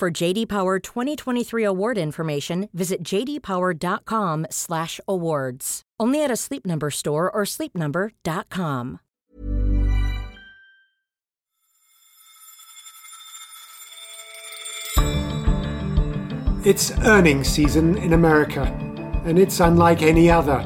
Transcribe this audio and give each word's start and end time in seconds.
For 0.00 0.10
JD 0.10 0.48
Power 0.48 0.78
2023 0.78 1.62
award 1.62 1.98
information, 1.98 2.70
visit 2.72 3.02
jdpower.com/awards. 3.02 5.82
Only 6.00 6.24
at 6.24 6.30
a 6.30 6.36
Sleep 6.36 6.64
Number 6.64 6.90
store 6.90 7.30
or 7.30 7.42
sleepnumber.com. 7.42 9.00
It's 16.64 16.92
earnings 17.04 17.48
season 17.48 17.98
in 17.98 18.14
America, 18.14 18.62
and 19.26 19.38
it's 19.38 19.60
unlike 19.60 20.00
any 20.00 20.30
other. 20.30 20.60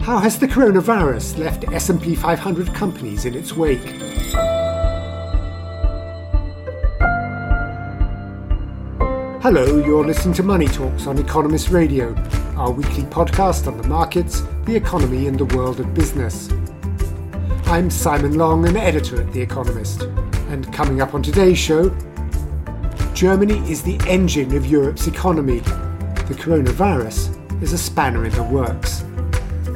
How 0.00 0.18
has 0.18 0.38
the 0.38 0.46
coronavirus 0.46 1.38
left 1.38 1.64
S&P 1.72 2.14
500 2.14 2.72
companies 2.72 3.24
in 3.24 3.34
its 3.34 3.52
wake? 3.52 3.82
Hello, 9.42 9.78
you're 9.78 10.04
listening 10.04 10.34
to 10.34 10.42
Money 10.42 10.66
Talks 10.66 11.06
on 11.06 11.16
Economist 11.16 11.70
Radio, 11.70 12.14
our 12.58 12.70
weekly 12.70 13.04
podcast 13.04 13.66
on 13.66 13.78
the 13.78 13.88
markets, 13.88 14.42
the 14.66 14.76
economy, 14.76 15.28
and 15.28 15.38
the 15.38 15.46
world 15.56 15.80
of 15.80 15.94
business. 15.94 16.50
I'm 17.64 17.88
Simon 17.88 18.36
Long, 18.36 18.68
an 18.68 18.76
editor 18.76 19.22
at 19.22 19.32
The 19.32 19.40
Economist, 19.40 20.02
and 20.50 20.70
coming 20.74 21.00
up 21.00 21.14
on 21.14 21.22
today's 21.22 21.56
show, 21.56 21.88
Germany 23.14 23.60
is 23.60 23.80
the 23.80 23.98
engine 24.06 24.54
of 24.54 24.66
Europe's 24.66 25.06
economy. 25.06 25.60
The 25.60 26.36
coronavirus 26.38 27.62
is 27.62 27.72
a 27.72 27.78
spanner 27.78 28.26
in 28.26 28.32
the 28.32 28.42
works. 28.42 29.04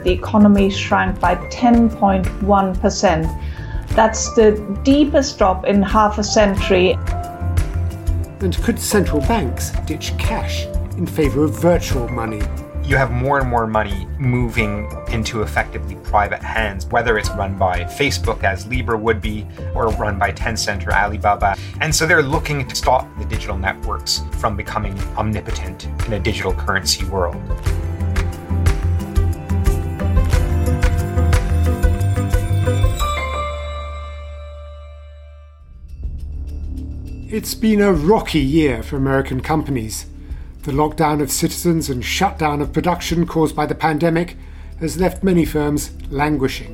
The 0.05 0.11
economy 0.11 0.69
shrank 0.69 1.19
by 1.21 1.37
10.1%. 1.37 3.97
That's 3.97 4.35
the 4.35 4.79
deepest 4.83 5.39
drop 5.39 5.65
in 5.65 5.81
half 5.81 6.19
a 6.19 6.25
century. 6.25 6.99
And 8.41 8.57
could 8.63 8.79
central 8.79 9.21
banks 9.23 9.71
ditch 9.87 10.13
cash 10.19 10.67
in 10.97 11.07
favour 11.07 11.45
of 11.45 11.59
virtual 11.59 12.09
money? 12.09 12.43
you 12.85 12.97
have 12.97 13.11
more 13.11 13.41
and 13.41 13.49
more 13.49 13.67
money 13.67 14.07
moving 14.19 14.91
into 15.09 15.41
effectively 15.41 15.95
private 15.97 16.43
hands, 16.43 16.87
whether 16.87 17.17
it's 17.17 17.31
run 17.31 17.57
by 17.57 17.81
Facebook, 17.85 18.45
as 18.45 18.67
Libra 18.67 18.97
would 18.97 19.23
be, 19.23 19.47
or 19.75 19.89
run 19.93 20.19
by 20.19 20.31
Tencent 20.31 20.87
or 20.87 20.93
Alibaba. 20.93 21.57
And 21.81 21.95
so 21.95 22.07
they're 22.07 22.23
looking 22.23 22.69
to 22.69 22.77
stop 22.77 23.09
the 23.19 23.25
digital 23.25 23.57
networks 23.57 24.23
from 24.33 24.55
becoming 24.55 24.99
omnipotent 25.17 25.87
in 26.07 26.13
a 26.13 26.21
digital 26.21 26.53
currency 26.53 27.05
world. 27.07 27.41
It's 37.35 37.57
been 37.57 37.81
a 37.81 37.93
rocky 37.93 38.39
year 38.39 38.81
for 38.85 38.97
American 38.97 39.41
companies. 39.41 40.07
The 40.63 40.71
lockdown 40.71 41.21
of 41.21 41.33
citizens 41.33 41.91
and 41.91 42.05
shutdown 42.05 42.63
of 42.63 42.73
production 42.73 43.27
caused 43.27 43.57
by 43.57 43.67
the 43.67 43.75
pandemic 43.75 44.37
has 44.79 45.01
left 45.01 45.25
many 45.25 45.45
firms 45.45 45.91
languishing. 46.13 46.73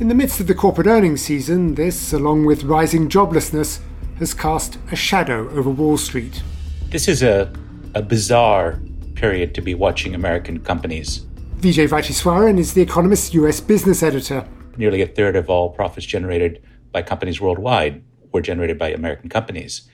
In 0.00 0.08
the 0.08 0.16
midst 0.16 0.40
of 0.40 0.48
the 0.48 0.54
corporate 0.56 0.88
earnings 0.88 1.20
season, 1.20 1.76
this, 1.76 2.12
along 2.12 2.44
with 2.44 2.64
rising 2.64 3.08
joblessness, 3.08 3.78
has 4.18 4.34
cast 4.34 4.78
a 4.90 4.96
shadow 4.96 5.48
over 5.50 5.70
Wall 5.70 5.96
Street. 5.96 6.42
This 6.88 7.06
is 7.06 7.22
a, 7.22 7.52
a 7.94 8.02
bizarre 8.02 8.80
period 9.14 9.54
to 9.54 9.60
be 9.60 9.74
watching 9.74 10.16
American 10.16 10.58
companies. 10.58 11.20
Vijay 11.60 11.88
Vaitheeswaran 11.88 12.58
is 12.58 12.74
The 12.74 12.82
Economist's 12.82 13.32
US 13.34 13.60
business 13.60 14.02
editor. 14.02 14.44
Nearly 14.76 15.02
a 15.02 15.06
third 15.06 15.36
of 15.36 15.48
all 15.48 15.70
profits 15.70 16.04
generated 16.04 16.64
by 16.90 17.02
companies 17.02 17.40
worldwide 17.40 18.02
were 18.32 18.40
generated 18.40 18.78
by 18.78 18.90
American 18.90 19.28
companies 19.28 19.88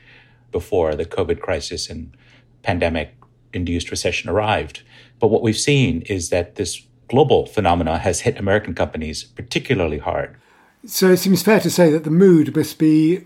before 0.53 0.95
the 0.95 1.05
COVID 1.05 1.41
crisis 1.41 1.91
and 1.91 2.17
pandemic 2.63 3.15
induced 3.53 3.91
recession 3.91 4.31
arrived. 4.31 4.83
But 5.19 5.29
what 5.29 5.43
we've 5.43 5.59
seen 5.59 6.03
is 6.03 6.31
that 6.31 6.57
this 6.57 6.83
global 7.09 7.47
phenomena 7.47 7.99
has 7.99 8.21
hit 8.21 8.39
American 8.39 8.75
companies 8.75 9.25
particularly 9.25 9.99
hard. 9.99 10.37
So 10.85 11.11
it 11.11 11.19
seems 11.19 11.43
fair 11.43 11.61
to 11.61 11.71
say 11.71 11.91
that 11.91 12.05
the 12.05 12.11
mood 12.11 12.55
must 12.55 12.79
be 12.79 13.25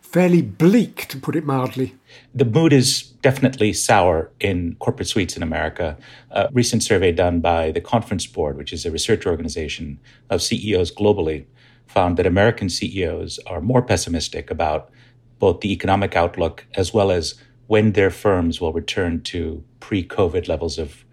fairly 0.00 0.40
bleak, 0.40 1.06
to 1.08 1.18
put 1.18 1.36
it 1.36 1.44
mildly. 1.44 1.94
The 2.34 2.46
mood 2.46 2.72
is 2.72 3.02
definitely 3.02 3.74
sour 3.74 4.30
in 4.40 4.76
corporate 4.78 5.08
suites 5.08 5.36
in 5.36 5.42
America. 5.42 5.98
A 6.30 6.48
recent 6.52 6.82
survey 6.82 7.12
done 7.12 7.40
by 7.40 7.72
the 7.72 7.82
Conference 7.82 8.26
Board, 8.26 8.56
which 8.56 8.72
is 8.72 8.86
a 8.86 8.90
research 8.90 9.26
organization 9.26 9.98
of 10.30 10.42
CEOs 10.42 10.92
globally, 10.92 11.44
found 11.88 12.16
that 12.16 12.26
American 12.26 12.68
CEOs 12.68 13.40
are 13.46 13.60
more 13.60 13.82
pessimistic 13.82 14.50
about 14.50 14.90
both 15.38 15.60
the 15.60 15.72
economic 15.72 16.14
outlook 16.14 16.66
as 16.74 16.92
well 16.94 17.10
as 17.10 17.34
when 17.66 17.92
their 17.92 18.10
firms 18.10 18.60
will 18.60 18.72
return 18.72 19.20
to 19.22 19.64
pre 19.80 20.06
COVID 20.06 20.48
levels 20.48 20.78
of 20.78 21.04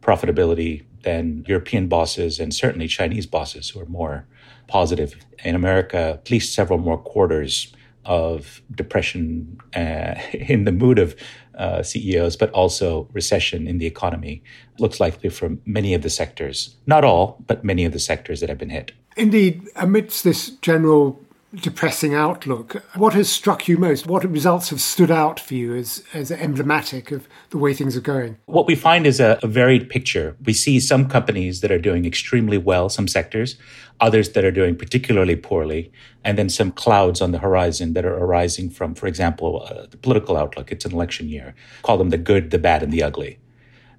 profitability 0.00 0.84
than 1.02 1.44
European 1.46 1.88
bosses 1.88 2.38
and 2.38 2.54
certainly 2.54 2.86
Chinese 2.86 3.26
bosses 3.26 3.70
who 3.70 3.80
are 3.80 3.86
more 3.86 4.26
positive. 4.66 5.14
In 5.44 5.54
America, 5.54 6.18
at 6.20 6.30
least 6.30 6.54
several 6.54 6.78
more 6.78 6.98
quarters 6.98 7.72
of 8.04 8.62
depression 8.74 9.58
uh, 9.74 10.14
in 10.32 10.64
the 10.64 10.72
mood 10.72 10.98
of 10.98 11.14
uh, 11.56 11.82
CEOs, 11.82 12.36
but 12.36 12.50
also 12.50 13.08
recession 13.12 13.66
in 13.66 13.78
the 13.78 13.86
economy 13.86 14.42
looks 14.78 15.00
likely 15.00 15.28
for 15.28 15.56
many 15.66 15.94
of 15.94 16.02
the 16.02 16.10
sectors. 16.10 16.76
Not 16.86 17.04
all, 17.04 17.42
but 17.46 17.64
many 17.64 17.84
of 17.84 17.92
the 17.92 17.98
sectors 17.98 18.40
that 18.40 18.48
have 18.48 18.58
been 18.58 18.70
hit. 18.70 18.92
Indeed, 19.20 19.68
amidst 19.76 20.24
this 20.24 20.48
general 20.62 21.20
depressing 21.54 22.14
outlook. 22.14 22.82
What 22.94 23.12
has 23.12 23.30
struck 23.30 23.68
you 23.68 23.76
most? 23.76 24.06
What 24.06 24.24
results 24.24 24.70
have 24.70 24.80
stood 24.80 25.10
out 25.10 25.38
for 25.38 25.52
you 25.52 25.74
as, 25.74 26.02
as 26.14 26.30
emblematic 26.30 27.10
of 27.10 27.28
the 27.50 27.58
way 27.58 27.74
things 27.74 27.98
are 27.98 28.00
going? 28.00 28.38
What 28.46 28.66
we 28.66 28.74
find 28.74 29.06
is 29.06 29.20
a, 29.20 29.38
a, 29.42 29.46
varied 29.46 29.90
picture. 29.90 30.36
We 30.42 30.54
see 30.54 30.80
some 30.80 31.06
companies 31.06 31.60
that 31.60 31.70
are 31.70 31.78
doing 31.78 32.06
extremely 32.06 32.56
well, 32.56 32.88
some 32.88 33.06
sectors, 33.06 33.56
others 34.00 34.30
that 34.30 34.44
are 34.46 34.50
doing 34.50 34.74
particularly 34.74 35.36
poorly, 35.36 35.92
and 36.24 36.38
then 36.38 36.48
some 36.48 36.72
clouds 36.72 37.20
on 37.20 37.32
the 37.32 37.40
horizon 37.40 37.92
that 37.92 38.06
are 38.06 38.16
arising 38.16 38.70
from, 38.70 38.94
for 38.94 39.06
example, 39.06 39.66
uh, 39.68 39.84
the 39.90 39.98
political 39.98 40.38
outlook. 40.38 40.72
It's 40.72 40.86
an 40.86 40.92
election 40.92 41.28
year. 41.28 41.54
Call 41.82 41.98
them 41.98 42.08
the 42.08 42.16
good, 42.16 42.52
the 42.52 42.58
bad, 42.58 42.82
and 42.82 42.90
the 42.90 43.02
ugly. 43.02 43.38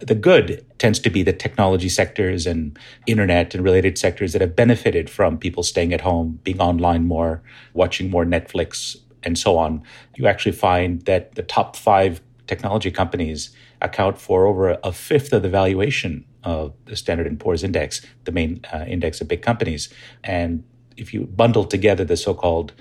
The 0.01 0.15
good 0.15 0.65
tends 0.79 0.99
to 0.99 1.09
be 1.09 1.21
the 1.21 1.33
technology 1.33 1.89
sectors 1.89 2.47
and 2.47 2.77
internet 3.05 3.53
and 3.53 3.63
related 3.63 3.97
sectors 3.97 4.33
that 4.33 4.41
have 4.41 4.55
benefited 4.55 5.09
from 5.09 5.37
people 5.37 5.63
staying 5.63 5.93
at 5.93 6.01
home, 6.01 6.39
being 6.43 6.59
online 6.59 7.05
more, 7.05 7.43
watching 7.73 8.09
more 8.09 8.25
Netflix, 8.25 8.97
and 9.23 9.37
so 9.37 9.57
on. 9.57 9.83
You 10.15 10.27
actually 10.27 10.53
find 10.53 11.01
that 11.03 11.35
the 11.35 11.43
top 11.43 11.75
five 11.75 12.21
technology 12.47 12.91
companies 12.91 13.55
account 13.81 14.17
for 14.17 14.45
over 14.45 14.77
a 14.83 14.91
fifth 14.91 15.33
of 15.33 15.43
the 15.43 15.49
valuation 15.49 16.25
of 16.43 16.73
the 16.85 16.95
Standard 16.95 17.39
& 17.39 17.39
Poor's 17.39 17.63
index, 17.63 18.01
the 18.25 18.31
main 18.31 18.61
uh, 18.73 18.85
index 18.87 19.21
of 19.21 19.27
big 19.27 19.41
companies. 19.41 19.89
And 20.23 20.63
if 20.97 21.13
you 21.13 21.27
bundle 21.27 21.65
together 21.65 22.03
the 22.03 22.17
so-called 22.17 22.73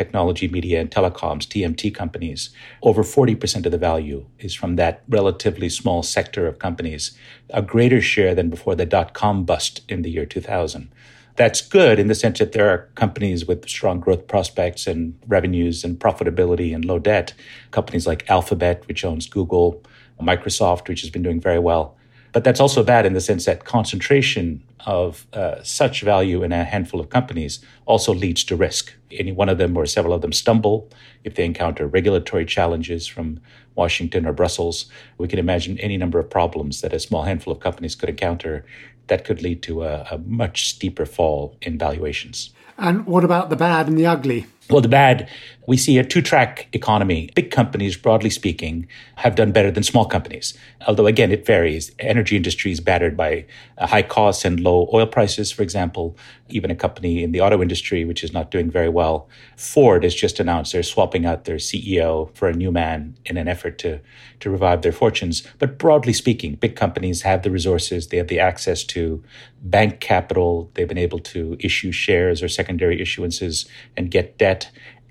technology, 0.00 0.48
media, 0.48 0.80
and 0.80 0.90
telecoms, 0.90 1.44
TMT 1.46 1.94
companies, 1.94 2.50
over 2.82 3.02
40% 3.02 3.66
of 3.66 3.72
the 3.72 3.86
value 3.90 4.20
is 4.38 4.54
from 4.54 4.76
that 4.76 5.02
relatively 5.08 5.68
small 5.68 6.02
sector 6.02 6.46
of 6.46 6.58
companies, 6.58 7.02
a 7.50 7.60
greater 7.60 8.00
share 8.00 8.34
than 8.34 8.48
before 8.48 8.74
the 8.74 8.86
dot 8.86 9.12
com 9.12 9.44
bust 9.44 9.74
in 9.92 10.00
the 10.02 10.10
year 10.10 10.24
2000. 10.24 10.90
That's 11.36 11.60
good 11.78 11.98
in 11.98 12.08
the 12.08 12.14
sense 12.14 12.38
that 12.38 12.52
there 12.52 12.68
are 12.70 12.88
companies 12.94 13.46
with 13.48 13.68
strong 13.68 14.00
growth 14.00 14.26
prospects 14.26 14.86
and 14.86 15.00
revenues 15.26 15.84
and 15.84 16.00
profitability 16.06 16.74
and 16.74 16.84
low 16.84 16.98
debt. 16.98 17.34
Companies 17.70 18.06
like 18.06 18.28
Alphabet, 18.36 18.88
which 18.88 19.04
owns 19.04 19.28
Google, 19.28 19.82
Microsoft, 20.20 20.88
which 20.88 21.02
has 21.02 21.10
been 21.10 21.22
doing 21.22 21.40
very 21.40 21.58
well. 21.58 21.96
But 22.32 22.44
that's 22.44 22.60
also 22.60 22.84
bad 22.84 23.06
in 23.06 23.12
the 23.12 23.20
sense 23.20 23.44
that 23.46 23.64
concentration 23.64 24.62
of 24.86 25.26
uh, 25.32 25.62
such 25.62 26.02
value 26.02 26.42
in 26.42 26.52
a 26.52 26.64
handful 26.64 27.00
of 27.00 27.10
companies 27.10 27.60
also 27.86 28.14
leads 28.14 28.44
to 28.44 28.56
risk. 28.56 28.92
Any 29.10 29.32
one 29.32 29.48
of 29.48 29.58
them 29.58 29.76
or 29.76 29.86
several 29.86 30.14
of 30.14 30.22
them 30.22 30.32
stumble 30.32 30.88
if 31.24 31.34
they 31.34 31.44
encounter 31.44 31.86
regulatory 31.86 32.46
challenges 32.46 33.06
from 33.06 33.40
Washington 33.74 34.26
or 34.26 34.32
Brussels. 34.32 34.86
We 35.18 35.28
can 35.28 35.38
imagine 35.38 35.78
any 35.80 35.96
number 35.96 36.18
of 36.18 36.30
problems 36.30 36.80
that 36.80 36.92
a 36.92 37.00
small 37.00 37.24
handful 37.24 37.52
of 37.52 37.60
companies 37.60 37.94
could 37.94 38.08
encounter 38.08 38.64
that 39.08 39.24
could 39.24 39.42
lead 39.42 39.62
to 39.64 39.82
a, 39.82 40.06
a 40.10 40.18
much 40.18 40.68
steeper 40.68 41.04
fall 41.04 41.56
in 41.60 41.76
valuations. 41.78 42.50
And 42.78 43.06
what 43.06 43.24
about 43.24 43.50
the 43.50 43.56
bad 43.56 43.88
and 43.88 43.98
the 43.98 44.06
ugly? 44.06 44.46
Well, 44.70 44.80
the 44.80 44.88
bad, 44.88 45.28
we 45.66 45.76
see 45.76 45.98
a 45.98 46.04
two 46.04 46.22
track 46.22 46.68
economy. 46.72 47.30
Big 47.34 47.50
companies, 47.50 47.96
broadly 47.96 48.30
speaking, 48.30 48.86
have 49.16 49.34
done 49.34 49.50
better 49.50 49.70
than 49.70 49.82
small 49.82 50.04
companies. 50.04 50.54
Although, 50.86 51.06
again, 51.06 51.32
it 51.32 51.44
varies. 51.44 51.90
Energy 51.98 52.36
industry 52.36 52.70
is 52.70 52.80
battered 52.80 53.16
by 53.16 53.46
uh, 53.78 53.88
high 53.88 54.02
costs 54.02 54.44
and 54.44 54.60
low 54.60 54.88
oil 54.92 55.06
prices, 55.06 55.50
for 55.50 55.62
example. 55.62 56.16
Even 56.48 56.70
a 56.70 56.76
company 56.76 57.22
in 57.22 57.32
the 57.32 57.40
auto 57.40 57.60
industry, 57.62 58.04
which 58.04 58.22
is 58.22 58.32
not 58.32 58.50
doing 58.50 58.70
very 58.70 58.88
well. 58.88 59.28
Ford 59.56 60.04
has 60.04 60.14
just 60.14 60.38
announced 60.40 60.72
they're 60.72 60.82
swapping 60.82 61.26
out 61.26 61.44
their 61.44 61.56
CEO 61.56 62.34
for 62.36 62.48
a 62.48 62.52
new 62.52 62.70
man 62.72 63.16
in 63.24 63.36
an 63.36 63.48
effort 63.48 63.78
to, 63.78 64.00
to 64.40 64.50
revive 64.50 64.82
their 64.82 64.92
fortunes. 64.92 65.46
But 65.58 65.78
broadly 65.78 66.12
speaking, 66.12 66.54
big 66.54 66.76
companies 66.76 67.22
have 67.22 67.42
the 67.42 67.50
resources, 67.50 68.08
they 68.08 68.16
have 68.16 68.28
the 68.28 68.40
access 68.40 68.82
to 68.84 69.22
bank 69.62 70.00
capital, 70.00 70.70
they've 70.74 70.88
been 70.88 70.98
able 70.98 71.18
to 71.18 71.56
issue 71.60 71.92
shares 71.92 72.42
or 72.42 72.48
secondary 72.48 72.98
issuances 72.98 73.68
and 73.96 74.10
get 74.10 74.38
debt 74.38 74.59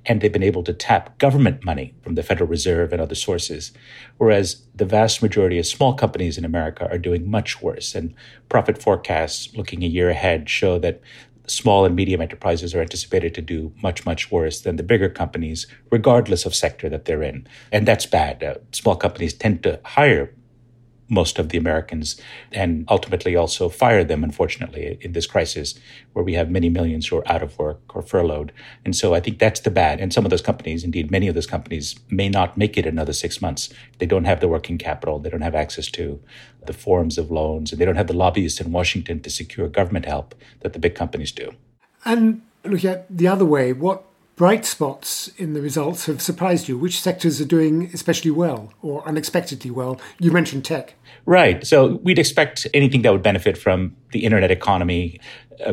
and 0.05 0.21
they've 0.21 0.33
been 0.33 0.43
able 0.43 0.63
to 0.63 0.73
tap 0.73 1.17
government 1.19 1.63
money 1.63 1.93
from 2.01 2.15
the 2.15 2.23
Federal 2.23 2.49
Reserve 2.49 2.91
and 2.91 3.01
other 3.01 3.15
sources. 3.15 3.71
Whereas 4.17 4.63
the 4.73 4.85
vast 4.85 5.21
majority 5.21 5.59
of 5.59 5.65
small 5.65 5.93
companies 5.93 6.37
in 6.37 6.45
America 6.45 6.89
are 6.89 6.97
doing 6.97 7.29
much 7.29 7.61
worse. 7.61 7.93
And 7.95 8.15
profit 8.47 8.81
forecasts 8.81 9.55
looking 9.55 9.83
a 9.83 9.87
year 9.87 10.09
ahead 10.09 10.49
show 10.49 10.79
that 10.79 11.01
small 11.47 11.85
and 11.85 11.95
medium 11.95 12.21
enterprises 12.21 12.73
are 12.73 12.81
anticipated 12.81 13.33
to 13.35 13.41
do 13.41 13.73
much, 13.81 14.05
much 14.05 14.31
worse 14.31 14.61
than 14.61 14.75
the 14.75 14.83
bigger 14.83 15.09
companies, 15.09 15.67
regardless 15.91 16.45
of 16.45 16.55
sector 16.55 16.89
that 16.89 17.05
they're 17.05 17.23
in. 17.23 17.47
And 17.71 17.87
that's 17.87 18.05
bad. 18.05 18.43
Uh, 18.43 18.55
small 18.71 18.95
companies 18.95 19.33
tend 19.33 19.63
to 19.63 19.79
hire 19.83 20.33
most 21.09 21.39
of 21.39 21.49
the 21.49 21.57
Americans 21.57 22.21
and 22.51 22.85
ultimately 22.87 23.35
also 23.35 23.67
fire 23.67 24.03
them, 24.03 24.23
unfortunately, 24.23 24.97
in 25.01 25.13
this 25.13 25.25
crisis 25.25 25.77
where 26.13 26.23
we 26.23 26.33
have 26.33 26.49
many 26.49 26.69
millions 26.69 27.07
who 27.07 27.17
are 27.17 27.31
out 27.31 27.41
of 27.41 27.57
work 27.57 27.95
or 27.95 28.01
furloughed. 28.01 28.51
And 28.85 28.95
so 28.95 29.13
I 29.13 29.19
think 29.19 29.39
that's 29.39 29.61
the 29.61 29.71
bad. 29.71 29.99
And 29.99 30.13
some 30.13 30.25
of 30.25 30.29
those 30.29 30.41
companies, 30.41 30.83
indeed, 30.83 31.11
many 31.11 31.27
of 31.27 31.35
those 31.35 31.47
companies 31.47 31.99
may 32.09 32.29
not 32.29 32.57
make 32.57 32.77
it 32.77 32.85
another 32.85 33.13
six 33.13 33.41
months. 33.41 33.69
They 33.97 34.05
don't 34.05 34.25
have 34.25 34.39
the 34.39 34.47
working 34.47 34.77
capital, 34.77 35.19
they 35.19 35.29
don't 35.29 35.41
have 35.41 35.55
access 35.55 35.89
to 35.91 36.21
the 36.65 36.73
forms 36.73 37.17
of 37.17 37.31
loans, 37.31 37.71
and 37.71 37.81
they 37.81 37.85
don't 37.85 37.95
have 37.95 38.07
the 38.07 38.13
lobbyists 38.13 38.61
in 38.61 38.71
Washington 38.71 39.19
to 39.21 39.29
secure 39.29 39.67
government 39.67 40.05
help 40.05 40.35
that 40.61 40.73
the 40.73 40.79
big 40.79 40.95
companies 40.95 41.31
do. 41.31 41.51
And 42.05 42.41
look 42.63 42.85
at 42.85 43.05
the 43.09 43.27
other 43.27 43.45
way, 43.45 43.73
what 43.73 44.05
bright 44.39 44.65
spots 44.65 45.27
in 45.35 45.51
the 45.51 45.61
results 45.61 46.05
have 46.05 46.21
surprised 46.21 46.69
you? 46.69 46.77
Which 46.77 47.01
sectors 47.01 47.41
are 47.41 47.45
doing 47.45 47.91
especially 47.93 48.31
well 48.31 48.71
or 48.81 49.05
unexpectedly 49.05 49.69
well? 49.69 49.99
You 50.17 50.31
mentioned 50.31 50.63
tech. 50.63 50.93
Right. 51.25 51.67
So 51.67 51.97
we'd 52.03 52.17
expect 52.17 52.65
anything 52.73 53.01
that 53.01 53.11
would 53.11 53.21
benefit 53.21 53.57
from 53.57 53.97
the 54.13 54.23
internet 54.23 54.49
economy, 54.49 55.19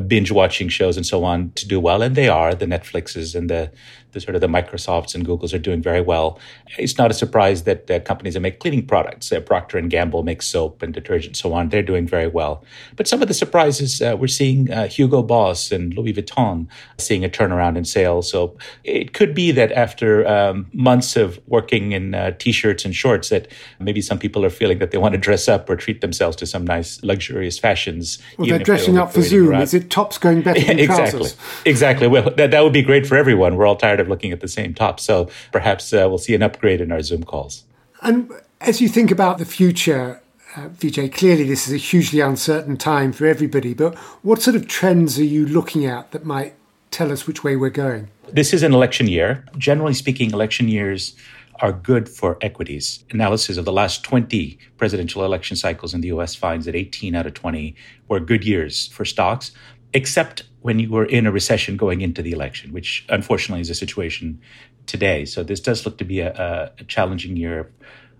binge 0.06 0.30
watching 0.30 0.68
shows 0.68 0.96
and 0.96 1.06
so 1.06 1.24
on 1.24 1.52
to 1.52 1.66
do 1.66 1.80
well. 1.80 2.02
And 2.02 2.16
they 2.16 2.28
are. 2.28 2.54
The 2.54 2.66
Netflixes 2.66 3.34
and 3.34 3.50
the 3.50 3.70
the 4.16 4.20
sort 4.20 4.34
of 4.34 4.40
the 4.40 4.48
Microsofts 4.48 5.14
and 5.14 5.26
Googles 5.26 5.52
are 5.52 5.58
doing 5.58 5.82
very 5.82 6.00
well. 6.00 6.40
It's 6.78 6.96
not 6.96 7.10
a 7.10 7.14
surprise 7.14 7.64
that 7.64 7.90
uh, 7.90 8.00
companies 8.00 8.32
that 8.32 8.40
make 8.40 8.60
cleaning 8.60 8.86
products, 8.86 9.30
uh, 9.30 9.40
Procter 9.40 9.76
and 9.76 9.90
Gamble 9.90 10.22
makes 10.22 10.46
soap 10.46 10.82
and 10.82 10.94
detergent 10.94 11.26
and 11.26 11.36
so 11.36 11.52
on, 11.52 11.68
they're 11.68 11.82
doing 11.82 12.06
very 12.06 12.26
well. 12.26 12.64
But 12.96 13.06
some 13.06 13.20
of 13.20 13.28
the 13.28 13.34
surprises 13.34 14.00
uh, 14.00 14.16
we're 14.18 14.28
seeing 14.28 14.70
uh, 14.70 14.88
Hugo 14.88 15.22
Boss 15.22 15.70
and 15.70 15.92
Louis 15.94 16.14
Vuitton 16.14 16.66
seeing 16.96 17.26
a 17.26 17.28
turnaround 17.28 17.76
in 17.76 17.84
sales. 17.84 18.30
So 18.30 18.56
it 18.84 19.12
could 19.12 19.34
be 19.34 19.52
that 19.52 19.70
after 19.72 20.26
um, 20.26 20.66
months 20.72 21.16
of 21.16 21.38
working 21.46 21.92
in 21.92 22.14
uh, 22.14 22.30
t-shirts 22.38 22.86
and 22.86 22.94
shorts, 22.94 23.28
that 23.28 23.48
maybe 23.80 24.00
some 24.00 24.18
people 24.18 24.46
are 24.46 24.50
feeling 24.50 24.78
that 24.78 24.92
they 24.92 24.98
want 24.98 25.12
to 25.12 25.18
dress 25.18 25.46
up 25.46 25.68
or 25.68 25.76
treat 25.76 26.00
themselves 26.00 26.36
to 26.36 26.46
some 26.46 26.64
nice 26.64 27.02
luxurious 27.02 27.58
fashions. 27.58 28.18
Well, 28.38 28.48
they're 28.48 28.58
dressing 28.60 28.96
up 28.96 29.12
for 29.12 29.20
Zoom. 29.20 29.50
Around. 29.50 29.74
It 29.76 29.90
tops 29.90 30.17
going 30.17 30.40
better 30.40 30.61
than 30.61 30.78
exactly. 30.78 31.19
trousers? 31.19 31.37
Exactly. 31.67 32.08
Well, 32.08 32.31
that, 32.31 32.50
that 32.50 32.64
would 32.64 32.73
be 32.73 32.82
great 32.82 33.06
for 33.06 33.17
everyone. 33.17 33.56
We're 33.56 33.67
all 33.67 33.76
tired 33.76 34.00
of 34.00 34.06
of 34.06 34.11
looking 34.11 34.32
at 34.32 34.40
the 34.40 34.49
same 34.49 34.73
top. 34.73 34.99
So 34.99 35.28
perhaps 35.52 35.93
uh, 35.93 36.06
we'll 36.08 36.19
see 36.19 36.34
an 36.34 36.43
upgrade 36.43 36.81
in 36.81 36.90
our 36.90 37.02
Zoom 37.02 37.25
calls. 37.25 37.64
And 38.02 38.31
as 38.61 38.81
you 38.81 38.88
think 38.88 39.11
about 39.11 39.38
the 39.38 39.44
future, 39.44 40.23
uh, 40.56 40.69
Vijay, 40.69 41.12
clearly 41.12 41.44
this 41.44 41.67
is 41.67 41.75
a 41.75 41.76
hugely 41.76 42.20
uncertain 42.20 42.76
time 42.76 43.12
for 43.12 43.26
everybody, 43.26 43.75
but 43.75 43.94
what 44.23 44.40
sort 44.40 44.56
of 44.56 44.67
trends 44.67 45.19
are 45.19 45.25
you 45.25 45.44
looking 45.46 45.84
at 45.84 46.12
that 46.12 46.25
might 46.25 46.55
tell 46.90 47.12
us 47.12 47.26
which 47.26 47.44
way 47.44 47.56
we're 47.56 47.69
going? 47.70 48.08
This 48.32 48.52
is 48.52 48.62
an 48.62 48.72
election 48.72 49.06
year. 49.06 49.44
Generally 49.56 49.94
speaking, 49.94 50.32
election 50.32 50.69
years 50.69 51.14
are 51.61 51.73
good 51.73 52.08
for 52.08 52.38
equities. 52.41 53.05
Analysis 53.11 53.56
of 53.56 53.64
the 53.64 53.73
last 53.73 54.03
20 54.05 54.58
presidential 54.76 55.25
election 55.25 55.56
cycles 55.56 55.94
in 55.94 56.00
the 56.00 56.08
US 56.08 56.35
finds 56.35 56.67
that 56.67 56.75
18 56.75 57.14
out 57.14 57.26
of 57.26 57.35
20 57.35 57.75
were 58.08 58.20
good 58.20 58.44
years 58.44 58.88
for 58.88 59.05
stocks, 59.05 59.53
except 59.93 60.44
when 60.61 60.79
you 60.79 60.91
were 60.91 61.05
in 61.05 61.26
a 61.26 61.32
recession 61.32 61.76
going 61.76 62.00
into 62.00 62.23
the 62.23 62.32
election, 62.32 62.73
which 62.73 63.06
unfortunately 63.08 63.61
is 63.61 63.70
a 63.70 63.75
situation 63.75 64.41
today. 64.87 65.25
So 65.25 65.43
this 65.43 65.61
does 65.61 65.85
look 65.85 65.99
to 65.99 66.05
be 66.05 66.20
a, 66.20 66.73
a 66.79 66.85
challenging 66.85 67.37
year 67.37 67.73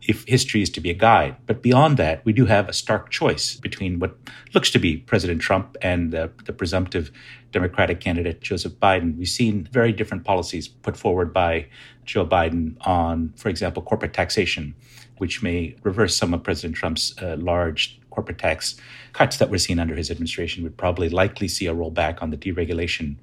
if 0.09 0.25
history 0.27 0.63
is 0.63 0.71
to 0.71 0.81
be 0.81 0.91
a 0.91 0.95
guide. 0.95 1.37
But 1.47 1.63
beyond 1.63 1.97
that, 1.97 2.25
we 2.25 2.33
do 2.33 2.47
have 2.47 2.69
a 2.69 2.73
stark 2.73 3.11
choice 3.11 3.57
between 3.57 3.99
what 3.99 4.17
looks 4.55 4.71
to 4.71 4.79
be 4.79 4.99
President 4.99 5.41
Trump 5.41 5.77
and 5.83 6.13
the, 6.13 6.31
the, 6.45 6.53
presumptive 6.53 7.11
Democratic 7.53 8.01
candidate 8.01 8.41
Joseph 8.41 8.75
Biden. 8.75 9.17
We've 9.17 9.29
seen 9.29 9.69
very 9.73 9.93
different 9.93 10.25
policies 10.25 10.69
put 10.69 10.97
forward 10.97 11.33
by 11.33 11.67
Joe 12.05 12.27
Biden 12.27 12.77
on, 12.87 13.33
for 13.37 13.49
example, 13.49 13.83
corporate 13.83 14.13
taxation, 14.13 14.75
which 15.19 15.43
may 15.43 15.77
reverse 15.83 16.17
some 16.17 16.33
of 16.35 16.43
President 16.43 16.77
Trump's 16.77 17.15
uh, 17.21 17.37
large 17.39 18.01
corporate 18.11 18.39
tax 18.39 18.77
cuts 19.13 19.37
that 19.37 19.51
were 19.51 19.59
seen 19.59 19.79
under 19.79 19.95
his 19.95 20.11
administration 20.11 20.63
would 20.63 20.77
probably 20.77 21.09
likely 21.09 21.49
see 21.49 21.67
a 21.67 21.75
rollback 21.75 22.23
on 22.23 22.31
the 22.31 22.37
deregulation 22.37 23.17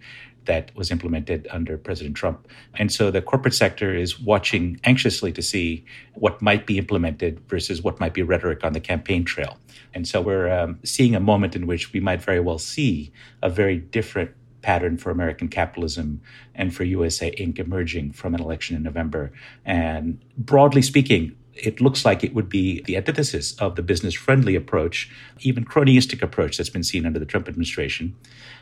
that 0.46 0.76
was 0.76 0.92
implemented 0.92 1.48
under 1.52 1.78
President 1.78 2.16
Trump. 2.16 2.48
And 2.78 2.92
so 2.92 3.12
the 3.12 3.22
corporate 3.22 3.54
sector 3.54 3.96
is 3.96 4.20
watching 4.20 4.80
anxiously 4.84 5.32
to 5.34 5.42
see 5.42 5.86
what 6.14 6.42
might 6.42 6.66
be 6.66 6.78
implemented 6.78 7.40
versus 7.48 7.82
what 7.82 8.00
might 8.00 8.14
be 8.14 8.22
rhetoric 8.22 8.64
on 8.64 8.74
the 8.74 8.80
campaign 8.80 9.26
trail. 9.26 9.58
And 9.94 10.08
so 10.08 10.22
we're 10.22 10.52
um, 10.52 10.80
seeing 10.84 11.16
a 11.16 11.20
moment 11.20 11.56
in 11.56 11.68
which 11.68 11.94
we 11.94 12.00
might 12.00 12.22
very 12.22 12.40
well 12.40 12.60
see 12.60 13.12
a 13.42 13.50
very 13.50 13.78
different 13.78 14.32
pattern 14.62 14.98
for 14.98 15.12
American 15.12 15.50
capitalism 15.50 16.22
and 16.56 16.74
for 16.74 16.84
USA 16.84 17.30
Inc. 17.36 17.60
emerging 17.60 18.14
from 18.14 18.34
an 18.34 18.42
election 18.42 18.76
in 18.76 18.82
November. 18.84 19.32
And 19.66 20.24
broadly 20.38 20.82
speaking, 20.82 21.36
it 21.56 21.82
looks 21.82 22.04
like 22.06 22.24
it 22.24 22.34
would 22.34 22.50
be 22.50 22.82
the 22.84 22.98
antithesis 22.98 23.56
of 23.60 23.76
the 23.76 23.84
business 23.84 24.14
friendly 24.14 24.56
approach, 24.56 25.10
even 25.42 25.66
cronyistic 25.66 26.22
approach 26.22 26.58
that's 26.58 26.70
been 26.70 26.84
seen 26.84 27.06
under 27.06 27.20
the 27.20 27.26
Trump 27.26 27.48
administration. 27.48 28.16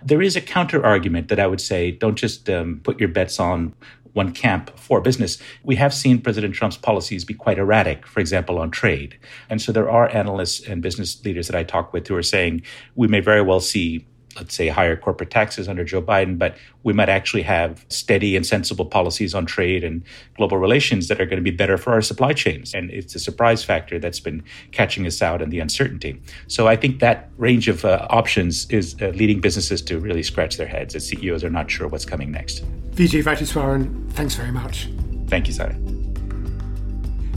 There 0.04 0.22
is 0.22 0.36
a 0.36 0.42
counter 0.42 0.86
argument 0.86 1.30
that 1.30 1.40
I 1.40 1.48
would 1.48 1.62
say 1.62 1.92
don't 1.92 2.16
just 2.16 2.50
um, 2.50 2.82
put 2.84 3.00
your 3.00 3.10
bets 3.10 3.40
on 3.40 3.74
one 4.14 4.34
camp 4.34 4.78
for 4.78 5.00
business. 5.00 5.38
We 5.64 5.76
have 5.78 5.94
seen 5.94 6.22
President 6.22 6.54
Trump's 6.54 6.78
policies 6.78 7.24
be 7.24 7.34
quite 7.34 7.58
erratic, 7.58 8.06
for 8.06 8.20
example, 8.20 8.60
on 8.60 8.72
trade. 8.72 9.18
And 9.50 9.62
so 9.62 9.72
there 9.72 9.90
are 9.90 10.14
analysts 10.14 10.68
and 10.68 10.82
business 10.82 11.24
leaders 11.24 11.48
that 11.48 11.56
I 11.56 11.64
talk 11.64 11.94
with 11.94 12.08
who 12.08 12.16
are 12.16 12.24
saying 12.24 12.64
we 12.96 13.08
may 13.08 13.22
very 13.22 13.42
well 13.42 13.62
see 13.62 14.06
let's 14.36 14.56
say, 14.56 14.68
higher 14.68 14.96
corporate 14.96 15.30
taxes 15.30 15.68
under 15.68 15.84
Joe 15.84 16.02
Biden, 16.02 16.38
but 16.38 16.56
we 16.84 16.94
might 16.94 17.10
actually 17.10 17.44
have 17.44 17.86
steady 17.90 18.36
and 18.36 18.46
sensible 18.46 18.86
policies 18.86 19.34
on 19.34 19.46
trade 19.46 19.84
and 19.84 20.04
global 20.38 20.58
relations 20.58 21.08
that 21.08 21.20
are 21.20 21.26
going 21.26 21.38
to 21.38 21.44
be 21.44 21.56
better 21.56 21.78
for 21.78 21.94
our 21.94 22.02
supply 22.02 22.34
chains. 22.34 22.74
And 22.74 22.90
it's 22.92 23.16
a 23.16 23.20
surprise 23.20 23.64
factor 23.64 24.00
that's 24.00 24.20
been 24.20 24.44
catching 24.72 25.06
us 25.06 25.22
out 25.22 25.42
in 25.42 25.50
the 25.50 25.60
uncertainty. 25.60 26.22
So 26.48 26.68
I 26.68 26.76
think 26.76 27.00
that 27.00 27.30
range 27.38 27.68
of 27.68 27.86
uh, 27.86 28.08
options 28.10 28.70
is 28.70 28.96
uh, 29.02 29.08
leading 29.10 29.42
businesses 29.42 29.82
to 29.84 30.00
really 30.00 30.24
scratch 30.24 30.58
their 30.58 30.68
heads 30.68 30.96
as 30.96 31.08
CEOs 31.08 31.44
are 31.44 31.50
not 31.50 31.70
sure 31.70 31.88
what's 31.88 32.06
coming 32.06 32.32
next. 32.32 32.64
Vijay 32.92 33.24
Vaitheeswaran, 33.24 34.12
thanks 34.12 34.36
very 34.36 34.52
much. 34.52 34.90
Thank 35.28 35.48
you, 35.48 35.54
Simon. 35.54 36.02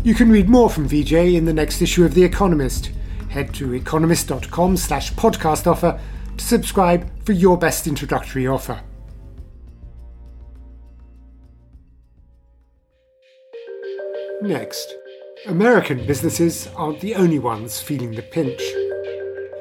You 0.05 0.15
can 0.15 0.31
read 0.31 0.49
more 0.49 0.69
from 0.69 0.89
Vijay 0.89 1.35
in 1.35 1.47
the 1.47 1.53
next 1.55 1.81
issue 1.81 2.05
of 2.05 2.13
The 2.13 2.23
Economist. 2.25 2.91
Head 3.31 3.55
to 3.55 3.73
economist.com 3.73 4.77
slash 4.77 5.13
podcast 5.15 5.67
offer 5.67 5.99
to 6.39 6.45
subscribe 6.45 7.09
for 7.25 7.33
your 7.33 7.57
best 7.57 7.87
introductory 7.87 8.47
offer. 8.47 8.81
Next, 14.43 14.95
American 15.47 16.07
businesses 16.07 16.69
aren't 16.77 17.01
the 17.01 17.15
only 17.15 17.39
ones 17.39 17.81
feeling 17.81 18.13
the 18.13 18.23
pinch. 18.23 18.61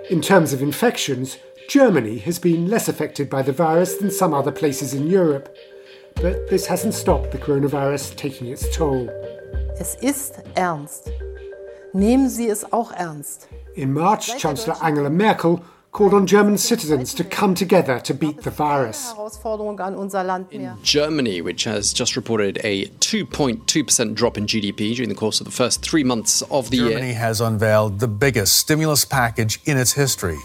In 0.09 0.21
terms 0.21 0.51
of 0.51 0.61
infections, 0.61 1.37
Germany 1.69 2.17
has 2.19 2.39
been 2.39 2.67
less 2.67 2.89
affected 2.89 3.29
by 3.29 3.41
the 3.41 3.53
virus 3.53 3.95
than 3.95 4.11
some 4.11 4.33
other 4.33 4.51
places 4.51 4.93
in 4.93 5.07
Europe. 5.07 5.55
But 6.15 6.49
this 6.49 6.65
hasn't 6.67 6.93
stopped 6.93 7.31
the 7.31 7.37
coronavirus 7.37 8.15
taking 8.17 8.47
its 8.47 8.75
toll. 8.75 9.09
Es 9.79 9.95
ist 10.01 10.41
ernst. 10.55 11.09
Nehmen 11.93 12.29
Sie 12.29 12.49
es 12.49 12.65
auch 12.71 12.91
ernst. 12.97 13.47
In 13.75 13.93
March, 13.93 14.37
Chancellor 14.37 14.77
Angela 14.83 15.09
Merkel 15.09 15.63
called 15.93 16.13
on 16.13 16.25
German 16.25 16.57
citizens 16.57 17.13
to 17.13 17.23
come 17.23 17.53
together 17.53 17.99
to 17.99 18.13
beat 18.15 18.41
the 18.41 18.49
virus. 18.49 19.13
In 20.51 20.77
Germany, 20.81 21.41
which 21.41 21.63
has 21.65 21.93
just 21.93 22.15
reported 22.15 22.59
a 22.63 22.87
2.2% 22.87 24.15
drop 24.15 24.37
in 24.37 24.47
GDP 24.47 24.95
during 24.95 25.09
the 25.09 25.15
course 25.15 25.39
of 25.39 25.45
the 25.45 25.51
first 25.51 25.83
three 25.83 26.03
months 26.03 26.41
of 26.49 26.71
the 26.71 26.77
Germany 26.77 26.89
year. 26.89 26.99
Germany 26.99 27.13
has 27.13 27.39
unveiled 27.41 27.99
the 27.99 28.07
biggest 28.07 28.55
stimulus 28.55 29.05
package 29.05 29.59
in 29.65 29.77
its 29.77 29.93
history. 29.93 30.39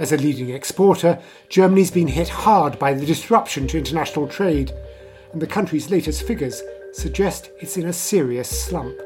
As 0.00 0.12
a 0.12 0.16
leading 0.16 0.50
exporter, 0.50 1.20
Germany's 1.48 1.92
been 1.92 2.08
hit 2.08 2.28
hard 2.28 2.78
by 2.78 2.92
the 2.92 3.06
disruption 3.06 3.68
to 3.68 3.78
international 3.78 4.26
trade. 4.26 4.72
and 5.32 5.40
the 5.40 5.46
country's 5.46 5.90
latest 5.90 6.24
figures 6.24 6.60
suggest 6.92 7.50
it's 7.60 7.76
in 7.76 7.86
a 7.86 7.92
serious 7.92 8.48
slump. 8.48 8.96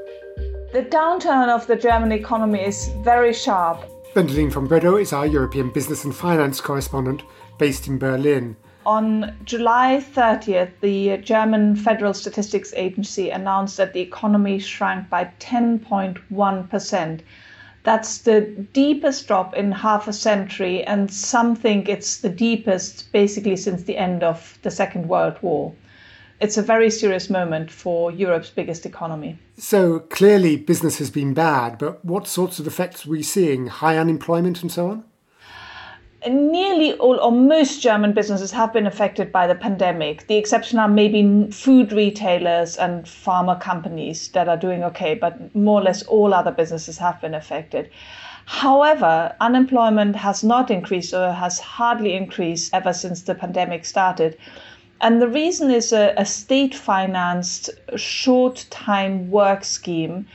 The 0.72 0.86
downturn 0.88 1.48
of 1.48 1.66
the 1.66 1.76
German 1.76 2.12
economy 2.12 2.64
is 2.64 2.88
very 3.02 3.34
sharp. 3.34 3.84
Wendelin 4.14 4.52
von 4.52 4.68
Bredow 4.68 4.94
is 4.94 5.12
our 5.12 5.26
European 5.26 5.70
business 5.70 6.04
and 6.04 6.14
finance 6.14 6.60
correspondent 6.60 7.24
based 7.58 7.88
in 7.88 7.98
Berlin. 7.98 8.54
On 8.86 9.36
July 9.44 10.00
30th, 10.14 10.70
the 10.80 11.16
German 11.16 11.74
Federal 11.74 12.14
Statistics 12.14 12.72
Agency 12.76 13.30
announced 13.30 13.76
that 13.76 13.92
the 13.92 14.00
economy 14.00 14.60
shrank 14.60 15.10
by 15.10 15.32
10.1%. 15.40 17.20
That's 17.82 18.18
the 18.18 18.42
deepest 18.72 19.26
drop 19.26 19.56
in 19.56 19.72
half 19.72 20.06
a 20.06 20.12
century, 20.12 20.84
and 20.84 21.12
some 21.12 21.56
think 21.56 21.88
it's 21.88 22.18
the 22.18 22.28
deepest 22.28 23.10
basically 23.10 23.56
since 23.56 23.82
the 23.82 23.96
end 23.96 24.22
of 24.22 24.60
the 24.62 24.70
Second 24.70 25.08
World 25.08 25.38
War. 25.42 25.72
It's 26.40 26.56
a 26.56 26.62
very 26.62 26.90
serious 26.90 27.30
moment 27.30 27.70
for 27.70 28.10
Europe's 28.10 28.50
biggest 28.50 28.84
economy. 28.84 29.38
So 29.56 30.00
clearly, 30.00 30.56
business 30.56 30.98
has 30.98 31.10
been 31.10 31.32
bad, 31.32 31.78
but 31.78 32.04
what 32.04 32.26
sorts 32.26 32.58
of 32.58 32.66
effects 32.66 33.06
are 33.06 33.10
we 33.10 33.22
seeing? 33.22 33.68
High 33.68 33.96
unemployment 33.96 34.62
and 34.62 34.70
so 34.70 34.88
on? 34.90 35.04
nearly 36.28 36.94
all 36.94 37.18
or 37.20 37.32
most 37.32 37.82
German 37.82 38.12
businesses 38.12 38.50
have 38.50 38.72
been 38.72 38.86
affected 38.86 39.30
by 39.30 39.46
the 39.46 39.54
pandemic. 39.54 40.26
The 40.26 40.36
exception 40.36 40.78
are 40.78 40.88
maybe 40.88 41.50
food 41.50 41.92
retailers 41.92 42.76
and 42.76 43.04
pharma 43.04 43.60
companies 43.60 44.28
that 44.28 44.48
are 44.48 44.56
doing 44.56 44.82
okay, 44.84 45.14
but 45.14 45.54
more 45.54 45.80
or 45.80 45.84
less 45.84 46.02
all 46.04 46.32
other 46.32 46.50
businesses 46.50 46.98
have 46.98 47.20
been 47.20 47.34
affected. 47.34 47.90
However, 48.46 49.34
unemployment 49.40 50.16
has 50.16 50.44
not 50.44 50.70
increased 50.70 51.14
or 51.14 51.32
has 51.32 51.58
hardly 51.58 52.14
increased 52.14 52.74
ever 52.74 52.92
since 52.92 53.22
the 53.22 53.34
pandemic 53.34 53.84
started. 53.84 54.36
And 55.04 55.20
the 55.20 55.28
reason 55.28 55.70
is 55.70 55.92
a, 55.92 56.14
a 56.16 56.24
state 56.24 56.74
financed 56.74 57.68
short 57.94 58.64
time 58.70 59.30
work 59.30 59.62
scheme 59.62 60.26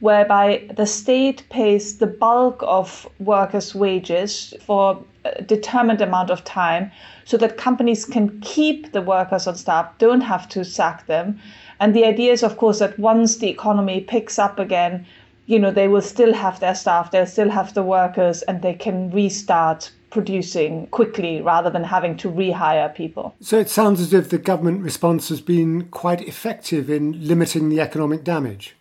whereby 0.00 0.62
the 0.74 0.86
state 0.86 1.46
pays 1.50 1.98
the 1.98 2.06
bulk 2.06 2.62
of 2.66 3.06
workers' 3.20 3.74
wages 3.74 4.54
for 4.64 5.04
a 5.26 5.42
determined 5.42 6.00
amount 6.00 6.30
of 6.30 6.42
time 6.42 6.90
so 7.26 7.36
that 7.36 7.58
companies 7.58 8.06
can 8.06 8.40
keep 8.40 8.92
the 8.92 9.02
workers 9.02 9.46
on 9.46 9.56
staff, 9.56 9.90
don't 9.98 10.22
have 10.22 10.48
to 10.48 10.64
sack 10.64 11.06
them. 11.06 11.38
And 11.78 11.92
the 11.92 12.06
idea 12.06 12.32
is, 12.32 12.42
of 12.42 12.56
course, 12.56 12.78
that 12.78 12.98
once 12.98 13.36
the 13.36 13.50
economy 13.50 14.00
picks 14.00 14.38
up 14.38 14.58
again, 14.58 15.04
you 15.46 15.58
know, 15.58 15.70
they 15.70 15.88
will 15.88 16.02
still 16.02 16.32
have 16.32 16.60
their 16.60 16.74
staff, 16.74 17.10
they'll 17.10 17.26
still 17.26 17.50
have 17.50 17.74
the 17.74 17.82
workers, 17.82 18.42
and 18.42 18.62
they 18.62 18.74
can 18.74 19.10
restart 19.10 19.90
producing 20.10 20.86
quickly 20.88 21.42
rather 21.42 21.68
than 21.68 21.82
having 21.82 22.16
to 22.16 22.30
rehire 22.30 22.94
people. 22.94 23.34
So 23.40 23.58
it 23.58 23.68
sounds 23.68 24.00
as 24.00 24.14
if 24.14 24.30
the 24.30 24.38
government 24.38 24.82
response 24.82 25.28
has 25.28 25.40
been 25.40 25.88
quite 25.88 26.22
effective 26.22 26.88
in 26.88 27.26
limiting 27.26 27.68
the 27.68 27.80
economic 27.80 28.22
damage. 28.22 28.76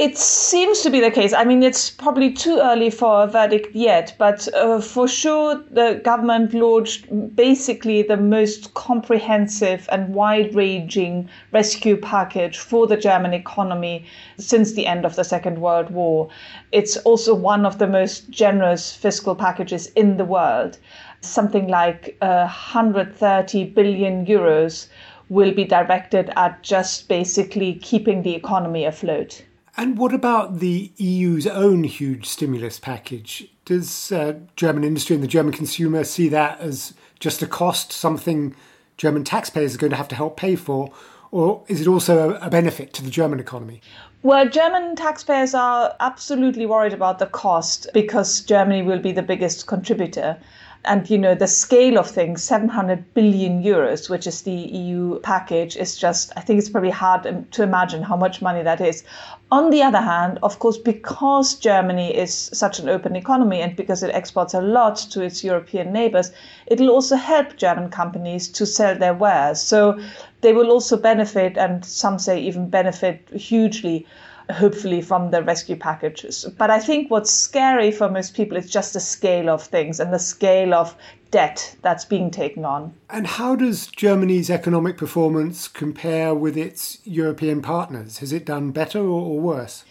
It 0.00 0.16
seems 0.16 0.82
to 0.82 0.90
be 0.90 1.00
the 1.00 1.10
case. 1.10 1.32
I 1.32 1.42
mean, 1.42 1.60
it's 1.60 1.90
probably 1.90 2.30
too 2.30 2.60
early 2.60 2.88
for 2.88 3.24
a 3.24 3.26
verdict 3.26 3.74
yet, 3.74 4.14
but 4.16 4.46
uh, 4.54 4.80
for 4.80 5.08
sure, 5.08 5.56
the 5.72 6.00
government 6.04 6.54
launched 6.54 7.06
basically 7.34 8.02
the 8.02 8.16
most 8.16 8.74
comprehensive 8.74 9.88
and 9.90 10.14
wide 10.14 10.54
ranging 10.54 11.28
rescue 11.50 11.96
package 11.96 12.58
for 12.58 12.86
the 12.86 12.96
German 12.96 13.34
economy 13.34 14.04
since 14.36 14.74
the 14.74 14.86
end 14.86 15.04
of 15.04 15.16
the 15.16 15.24
Second 15.24 15.60
World 15.60 15.90
War. 15.90 16.28
It's 16.70 16.96
also 16.98 17.34
one 17.34 17.66
of 17.66 17.78
the 17.78 17.88
most 17.88 18.30
generous 18.30 18.94
fiscal 18.94 19.34
packages 19.34 19.88
in 19.96 20.16
the 20.16 20.24
world. 20.24 20.78
Something 21.22 21.66
like 21.66 22.16
uh, 22.20 22.44
130 22.44 23.64
billion 23.64 24.26
euros 24.26 24.86
will 25.28 25.52
be 25.52 25.64
directed 25.64 26.30
at 26.36 26.62
just 26.62 27.08
basically 27.08 27.74
keeping 27.74 28.22
the 28.22 28.36
economy 28.36 28.84
afloat. 28.84 29.42
And 29.78 29.96
what 29.96 30.12
about 30.12 30.58
the 30.58 30.90
EU's 30.96 31.46
own 31.46 31.84
huge 31.84 32.26
stimulus 32.26 32.80
package? 32.80 33.46
Does 33.64 34.10
uh, 34.10 34.40
German 34.56 34.82
industry 34.82 35.14
and 35.14 35.22
the 35.22 35.28
German 35.28 35.52
consumer 35.52 36.02
see 36.02 36.28
that 36.30 36.58
as 36.58 36.94
just 37.20 37.42
a 37.42 37.46
cost, 37.46 37.92
something 37.92 38.56
German 38.96 39.22
taxpayers 39.22 39.76
are 39.76 39.78
going 39.78 39.92
to 39.92 39.96
have 39.96 40.08
to 40.08 40.16
help 40.16 40.36
pay 40.36 40.56
for? 40.56 40.90
Or 41.30 41.62
is 41.68 41.80
it 41.80 41.86
also 41.86 42.30
a, 42.30 42.46
a 42.46 42.50
benefit 42.50 42.92
to 42.94 43.04
the 43.04 43.10
German 43.10 43.38
economy? 43.38 43.80
Well, 44.24 44.48
German 44.48 44.96
taxpayers 44.96 45.54
are 45.54 45.94
absolutely 46.00 46.66
worried 46.66 46.92
about 46.92 47.20
the 47.20 47.26
cost 47.26 47.86
because 47.94 48.40
Germany 48.40 48.82
will 48.82 48.98
be 48.98 49.12
the 49.12 49.22
biggest 49.22 49.68
contributor 49.68 50.36
and 50.84 51.10
you 51.10 51.18
know 51.18 51.34
the 51.34 51.46
scale 51.46 51.98
of 51.98 52.08
things 52.08 52.42
700 52.42 53.12
billion 53.14 53.62
euros 53.62 54.08
which 54.08 54.26
is 54.26 54.42
the 54.42 54.52
eu 54.52 55.18
package 55.20 55.76
is 55.76 55.96
just 55.96 56.32
i 56.36 56.40
think 56.40 56.58
it's 56.58 56.70
probably 56.70 56.90
hard 56.90 57.50
to 57.52 57.62
imagine 57.62 58.02
how 58.02 58.16
much 58.16 58.40
money 58.40 58.62
that 58.62 58.80
is. 58.80 59.04
On 59.50 59.70
the 59.70 59.82
other 59.82 60.00
hand 60.00 60.38
of 60.42 60.58
course 60.58 60.78
because 60.78 61.54
germany 61.54 62.14
is 62.14 62.32
such 62.52 62.78
an 62.78 62.88
open 62.88 63.16
economy 63.16 63.60
and 63.60 63.74
because 63.76 64.02
it 64.02 64.14
exports 64.14 64.54
a 64.54 64.60
lot 64.60 64.96
to 65.10 65.22
its 65.22 65.42
european 65.42 65.92
neighbors 65.92 66.30
it'll 66.66 66.90
also 66.90 67.16
help 67.16 67.56
german 67.56 67.90
companies 67.90 68.48
to 68.48 68.66
sell 68.66 68.94
their 68.94 69.14
wares. 69.14 69.60
So 69.60 69.98
they 70.42 70.52
will 70.52 70.70
also 70.70 70.96
benefit 70.96 71.56
and 71.56 71.84
some 71.84 72.18
say 72.18 72.40
even 72.40 72.68
benefit 72.68 73.28
hugely 73.30 74.06
hopefully 74.50 75.02
from 75.02 75.30
the 75.30 75.42
rescue 75.42 75.76
packages. 75.76 76.46
But 76.56 76.70
I 76.70 76.78
think 76.78 77.10
what's 77.10 77.30
scary 77.30 77.90
for 77.90 78.08
most 78.10 78.34
people 78.34 78.56
is 78.56 78.70
just 78.70 78.94
the 78.94 79.00
scale 79.00 79.48
of 79.48 79.62
things 79.62 80.00
and 80.00 80.12
the 80.12 80.18
scale 80.18 80.74
of 80.74 80.96
debt 81.30 81.76
that's 81.82 82.04
being 82.04 82.30
taken 82.30 82.64
on. 82.64 82.94
And 83.10 83.26
how 83.26 83.54
does 83.56 83.86
Germany's 83.88 84.50
economic 84.50 84.96
performance 84.96 85.68
compare 85.68 86.34
with 86.34 86.56
its 86.56 86.98
European 87.04 87.60
partners? 87.60 88.18
Has 88.18 88.32
it 88.32 88.46
done 88.46 88.70
better 88.70 89.00
or, 89.00 89.38
worse? 89.38 89.84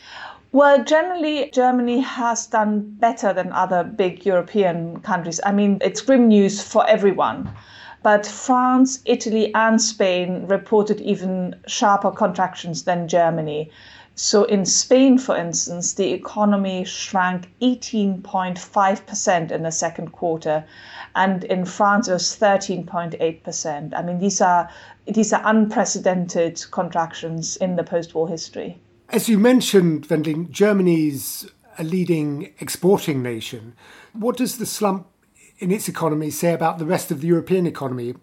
Well, 0.52 0.84
generally, 0.84 1.52
Germany 1.52 2.00
has 2.00 2.48
done 2.48 2.96
better 3.00 3.34
than 3.34 3.52
other 3.52 3.84
big 3.84 4.26
European 4.26 5.02
countries. 5.02 5.40
I 5.46 5.52
mean, 5.52 5.78
it's 5.82 6.02
grim 6.02 6.30
news 6.30 6.64
for 6.64 6.88
everyone. 6.88 7.52
But 8.02 8.26
France, 8.26 9.02
Italy, 9.06 9.54
and 9.54 9.82
Spain 9.82 10.46
reported 10.48 11.02
even 11.02 11.56
sharper 11.68 12.12
contractions 12.12 12.84
than 12.84 13.08
Germany. 13.08 13.70
So 14.20 14.46
in 14.46 14.66
Spain, 14.66 15.20
for 15.20 15.38
instance, 15.38 15.94
the 15.94 16.12
economy 16.12 16.86
shrank 16.86 17.52
18.5% 17.62 19.52
in 19.52 19.62
the 19.62 19.72
second 19.72 20.12
quarter, 20.12 20.66
and 21.16 21.44
in 21.44 21.66
France 21.66 22.08
it 22.08 22.14
was 22.14 22.36
13.8%. 22.36 23.94
I 23.96 24.02
mean, 24.02 24.18
these 24.18 24.42
are 24.42 24.70
these 25.06 25.32
are 25.34 25.42
unprecedented 25.46 26.66
contractions 26.72 27.58
in 27.58 27.76
the 27.76 27.84
post-war 27.84 28.28
history. 28.28 28.80
As 29.10 29.30
you 29.30 29.38
mentioned, 29.38 30.08
Wendelin, 30.08 30.50
Germany's 30.50 31.48
a 31.78 31.84
leading 31.84 32.54
exporting 32.60 33.22
nation. 33.22 33.76
What 34.14 34.38
does 34.38 34.58
the 34.58 34.66
slump 34.66 35.06
in 35.60 35.72
its 35.72 35.88
economy 35.88 36.32
say 36.32 36.54
about 36.54 36.80
the 36.80 36.86
rest 36.86 37.12
of 37.12 37.22
the 37.22 37.28
European 37.28 37.68
economy? 37.68 38.16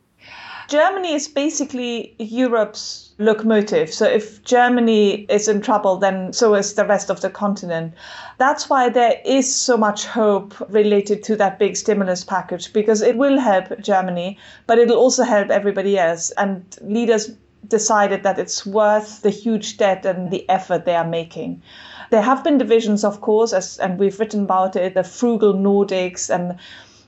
Germany 0.69 1.13
is 1.13 1.29
basically 1.29 2.15
Europe's 2.19 3.13
locomotive. 3.19 3.93
So 3.93 4.07
if 4.07 4.43
Germany 4.45 5.27
is 5.29 5.47
in 5.49 5.61
trouble, 5.61 5.97
then 5.97 6.33
so 6.33 6.55
is 6.55 6.75
the 6.75 6.87
rest 6.87 7.11
of 7.11 7.21
the 7.21 7.31
continent. 7.31 7.95
That's 8.39 8.71
why 8.71 8.89
there 8.89 9.21
is 9.25 9.55
so 9.55 9.77
much 9.77 10.07
hope 10.07 10.55
related 10.71 11.23
to 11.25 11.37
that 11.37 11.59
big 11.59 11.77
stimulus 11.77 12.25
package 12.25 12.73
because 12.73 13.03
it 13.03 13.17
will 13.17 13.39
help 13.39 13.79
Germany, 13.81 14.39
but 14.67 14.79
it'll 14.79 14.97
also 14.97 15.23
help 15.23 15.51
everybody 15.51 15.99
else. 15.99 16.31
And 16.33 16.65
leaders 16.81 17.31
decided 17.69 18.23
that 18.23 18.39
it's 18.39 18.67
worth 18.67 19.23
the 19.23 19.31
huge 19.31 19.77
debt 19.77 20.05
and 20.05 20.31
the 20.31 20.49
effort 20.49 20.85
they 20.85 20.97
are 20.97 21.07
making. 21.07 21.63
There 22.11 22.23
have 22.23 22.45
been 22.45 22.59
divisions, 22.59 23.05
of 23.05 23.21
course, 23.21 23.53
as, 23.53 23.79
and 23.79 23.99
we've 23.99 24.19
written 24.21 24.45
about 24.45 24.77
it, 24.77 24.95
the 24.95 25.05
frugal 25.05 25.55
Nordics 25.55 26.35
and 26.35 26.59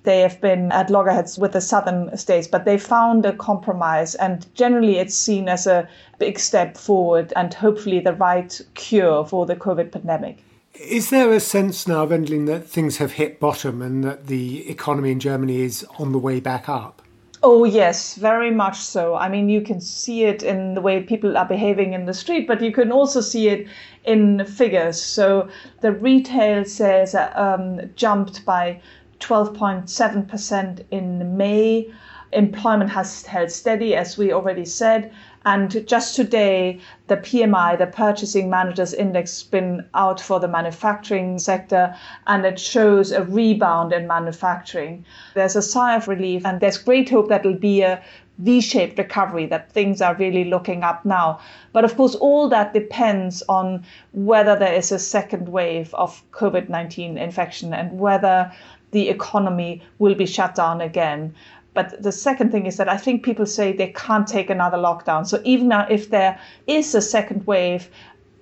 they 0.07 0.21
have 0.21 0.41
been 0.41 0.73
at 0.73 0.89
loggerheads 0.89 1.37
with 1.37 1.53
the 1.53 1.61
southern 1.61 2.17
states, 2.17 2.49
but 2.49 2.65
they 2.65 2.79
found 2.79 3.27
a 3.27 3.35
compromise. 3.35 4.15
And 4.15 4.47
generally, 4.55 4.97
it's 4.97 5.17
seen 5.17 5.49
as 5.49 5.67
a 5.67 5.87
big 6.19 6.39
step 6.39 6.79
forward 6.79 7.33
and 7.37 7.53
hopefully 7.53 8.01
the 8.01 8.15
right 8.15 8.59
cure 8.75 9.27
for 9.27 9.45
the 9.45 9.57
COVID 9.57 9.93
pandemic. 9.93 10.39
Is 10.75 11.11
there 11.11 11.33
a 11.33 11.41
sense 11.41 11.89
now, 11.89 12.07
Wendelin, 12.07 12.47
that 12.47 12.69
things 12.69 12.99
have 12.99 13.13
hit 13.13 13.41
bottom 13.41 13.83
and 13.83 14.05
that 14.05 14.27
the 14.29 14.69
economy 14.71 15.11
in 15.11 15.21
Germany 15.21 15.63
is 15.63 15.85
on 15.99 16.13
the 16.13 16.19
way 16.19 16.39
back 16.39 16.69
up? 16.69 17.03
Oh, 17.43 17.65
yes, 17.65 18.15
very 18.15 18.51
much 18.51 18.77
so. 18.77 19.15
I 19.15 19.29
mean, 19.29 19.49
you 19.49 19.61
can 19.61 19.81
see 19.81 20.25
it 20.25 20.43
in 20.43 20.75
the 20.75 20.81
way 20.81 21.03
people 21.03 21.37
are 21.37 21.47
behaving 21.47 21.93
in 21.93 22.07
the 22.07 22.15
street, 22.15 22.47
but 22.47 22.61
you 22.61 22.73
can 22.73 22.93
also 22.93 23.21
see 23.21 23.49
it 23.49 23.69
in 24.05 24.45
figures. 24.47 25.01
So 25.01 25.49
the 25.81 25.93
retail 25.93 26.65
sales 26.65 27.15
um, 27.15 27.81
jumped 27.95 28.45
by 28.45 28.81
12.7% 29.21 30.85
in 30.91 31.37
May. 31.37 31.93
Employment 32.33 32.91
has 32.91 33.25
held 33.25 33.51
steady, 33.51 33.95
as 33.95 34.19
we 34.19 34.33
already 34.33 34.65
said. 34.65 35.13
And 35.47 35.87
just 35.87 36.17
today, 36.17 36.81
the 37.07 37.17
PMI, 37.17 37.79
the 37.79 37.87
Purchasing 37.87 38.51
Managers 38.51 38.93
Index, 38.93 39.45
been 39.45 39.87
out 39.95 40.21
for 40.21 40.41
the 40.41 40.49
manufacturing 40.49 41.39
sector, 41.39 41.95
and 42.27 42.45
it 42.45 42.59
shows 42.59 43.13
a 43.13 43.23
rebound 43.23 43.93
in 43.93 44.09
manufacturing. 44.09 45.05
There's 45.35 45.55
a 45.55 45.63
sigh 45.63 45.95
of 45.95 46.09
relief, 46.09 46.45
and 46.45 46.61
there's 46.61 46.79
great 46.79 47.09
hope 47.09 47.29
that 47.29 47.47
it'll 47.47 47.55
be 47.59 47.83
a 47.83 48.03
V 48.39 48.61
shaped 48.61 48.99
recovery, 48.99 49.47
that 49.47 49.71
things 49.71 50.03
are 50.03 50.15
really 50.17 50.45
looking 50.45 50.83
up 50.83 51.05
now. 51.05 51.39
But 51.73 51.85
of 51.85 51.97
course, 51.97 52.15
all 52.17 52.49
that 52.49 52.75
depends 52.75 53.43
on 53.49 53.85
whether 54.13 54.59
there 54.59 54.75
is 54.75 54.93
a 54.93 54.99
second 54.99 55.49
wave 55.49 55.95
of 55.95 56.23
COVID 56.33 56.69
19 56.69 57.17
infection 57.17 57.73
and 57.73 57.99
whether 57.99 58.53
the 58.91 59.09
economy 59.09 59.83
will 59.99 60.15
be 60.15 60.27
shut 60.27 60.55
down 60.55 60.81
again. 60.81 61.35
But 61.75 62.03
the 62.03 62.13
second 62.13 62.53
thing 62.53 62.67
is 62.67 62.79
that 62.79 62.89
I 62.89 62.97
think 62.97 63.23
people 63.23 63.45
say 63.45 63.73
they 63.73 63.89
can't 63.89 64.27
take 64.27 64.49
another 64.49 64.79
lockdown. 64.79 65.27
So 65.27 65.41
even 65.45 65.71
if 65.91 66.11
there 66.11 66.39
is 66.67 66.95
a 66.95 67.03
second 67.03 67.47
wave, 67.47 67.91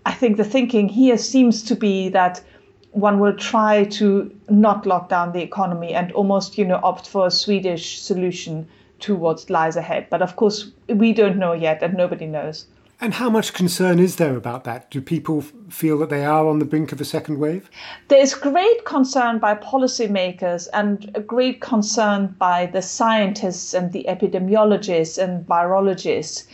I 0.07 0.13
think 0.13 0.37
the 0.37 0.45
thinking 0.45 0.89
here 0.89 1.19
seems 1.19 1.63
to 1.65 1.75
be 1.75 2.09
that 2.11 2.41
one 2.93 3.19
will 3.19 3.37
try 3.37 3.85
to 3.85 4.31
not 4.49 4.87
lock 4.87 5.09
down 5.09 5.33
the 5.33 5.43
economy 5.43 5.95
and 5.95 6.13
almost, 6.13 6.57
you 6.57 6.65
know, 6.65 6.79
opt 6.85 7.09
for 7.09 7.27
a 7.27 7.31
Swedish 7.31 8.01
solution 8.01 8.69
to 9.01 9.17
what 9.17 9.51
lies 9.51 9.75
ahead. 9.77 10.07
But 10.11 10.23
of 10.23 10.37
course, 10.37 10.71
we 10.89 11.13
don't 11.13 11.37
know 11.37 11.55
yet, 11.55 11.83
and 11.83 11.95
nobody 11.95 12.27
knows. 12.27 12.67
And 13.01 13.15
how 13.15 13.29
much 13.29 13.53
concern 13.53 13.99
is 13.99 14.17
there 14.17 14.37
about 14.37 14.65
that? 14.65 14.91
Do 14.91 15.01
people 15.01 15.43
feel 15.69 15.99
that 15.99 16.11
they 16.11 16.25
are 16.25 16.47
on 16.47 16.61
the 16.61 16.65
brink 16.65 16.93
of 16.93 17.01
a 17.01 17.05
second 17.05 17.39
wave? 17.39 17.69
There's 18.09 18.35
great 18.35 18.85
concern 18.85 19.39
by 19.41 19.57
policymakers 19.57 20.69
and 20.73 21.11
a 21.15 21.21
great 21.21 21.61
concern 21.61 22.35
by 22.39 22.67
the 22.67 22.83
scientists 22.83 23.75
and 23.75 23.93
the 23.93 24.07
epidemiologists 24.09 25.23
and 25.23 25.45
virologists. 25.47 26.47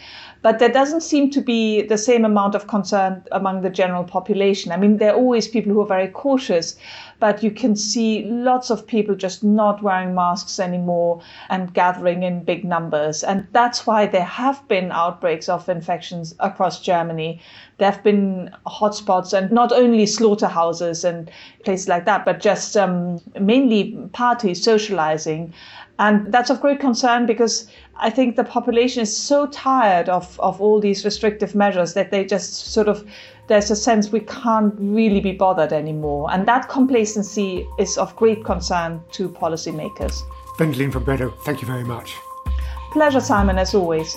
But 0.42 0.59
there 0.59 0.70
doesn't 0.70 1.02
seem 1.02 1.30
to 1.32 1.42
be 1.42 1.82
the 1.82 1.99
same 1.99 2.25
amount 2.25 2.54
of 2.54 2.66
concern 2.66 3.23
among 3.30 3.61
the 3.61 3.68
general 3.68 4.04
population. 4.04 4.73
I 4.73 4.78
mean, 4.78 4.97
there 4.97 5.12
are 5.12 5.16
always 5.16 5.47
people 5.47 5.73
who 5.73 5.82
are 5.82 5.87
very 5.87 6.09
cautious, 6.09 6.76
but 7.21 7.43
you 7.43 7.50
can 7.50 7.77
see 7.77 8.25
lots 8.25 8.71
of 8.71 8.87
people 8.87 9.15
just 9.15 9.45
not 9.45 9.83
wearing 9.83 10.15
masks 10.15 10.59
anymore 10.59 11.21
and 11.50 11.73
gathering 11.75 12.23
in 12.23 12.43
big 12.43 12.65
numbers. 12.65 13.23
And 13.23 13.47
that's 13.53 13.87
why 13.87 14.07
there 14.07 14.25
have 14.25 14.67
been 14.67 14.91
outbreaks 14.91 15.49
of 15.49 15.69
infections 15.69 16.35
across 16.41 16.81
Germany. 16.81 17.41
There 17.77 17.91
have 17.91 18.03
been 18.03 18.50
hotspots, 18.67 19.33
and 19.33 19.53
not 19.53 19.71
only 19.71 20.07
slaughterhouses 20.07 21.05
and 21.05 21.31
places 21.65 21.89
like 21.89 22.07
that, 22.07 22.25
but 22.25 22.41
just 22.41 22.77
um, 22.77 23.21
mainly 23.39 23.93
parties 24.12 24.62
socializing. 24.62 25.53
And 25.99 26.33
that's 26.33 26.49
of 26.49 26.62
great 26.62 26.81
concern 26.81 27.27
because 27.27 27.71
I 28.02 28.09
think 28.09 28.37
the 28.37 28.45
population 28.45 29.02
is 29.02 29.14
so 29.14 29.47
tired 29.47 30.09
of, 30.09 30.40
of 30.40 30.59
all 30.59 30.80
these 30.80 31.04
restrictive 31.04 31.54
measures 31.54 31.92
that 31.92 32.11
they 32.11 32.25
just 32.25 32.73
sort 32.73 32.88
of, 32.88 33.07
there's 33.49 33.71
a 33.71 33.76
sense 33.76 34.11
we 34.11 34.21
can't 34.21 34.75
really 34.78 35.21
be 35.21 35.33
bothered 35.33 35.73
anymore. 35.73 36.33
And 36.33 36.49
that 36.49 36.71
complacency 36.71 37.66
is 37.78 37.99
of 37.99 38.16
great 38.16 38.42
concern 38.42 39.02
to 39.12 39.28
policymakers. 39.28 40.23
Wendelin 40.59 40.90
von 40.90 41.04
thank 41.45 41.61
you 41.61 41.66
very 41.66 41.85
much. 41.85 42.16
Pleasure, 42.92 43.21
Simon, 43.21 43.59
as 43.59 43.75
always. 43.75 44.16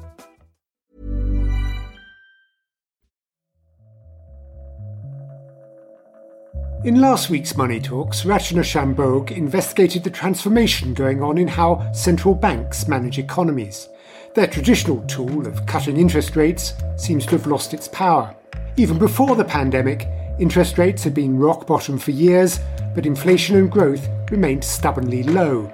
In 6.83 6.99
last 6.99 7.29
week's 7.29 7.55
Money 7.55 7.79
Talks, 7.79 8.23
Rachana 8.23 8.63
Shanbhogue 8.63 9.29
investigated 9.29 10.03
the 10.03 10.09
transformation 10.09 10.95
going 10.95 11.21
on 11.21 11.37
in 11.37 11.47
how 11.47 11.91
central 11.91 12.33
banks 12.33 12.87
manage 12.87 13.19
economies. 13.19 13.87
Their 14.33 14.47
traditional 14.47 15.03
tool 15.03 15.45
of 15.45 15.63
cutting 15.67 15.97
interest 15.97 16.35
rates 16.35 16.73
seems 16.95 17.27
to 17.27 17.33
have 17.33 17.45
lost 17.45 17.75
its 17.75 17.87
power. 17.89 18.35
Even 18.77 18.97
before 18.97 19.35
the 19.35 19.45
pandemic, 19.45 20.07
interest 20.39 20.79
rates 20.79 21.03
had 21.03 21.13
been 21.13 21.37
rock 21.37 21.67
bottom 21.67 21.99
for 21.99 22.09
years, 22.09 22.59
but 22.95 23.05
inflation 23.05 23.57
and 23.57 23.71
growth 23.71 24.09
remained 24.31 24.63
stubbornly 24.63 25.21
low. 25.21 25.71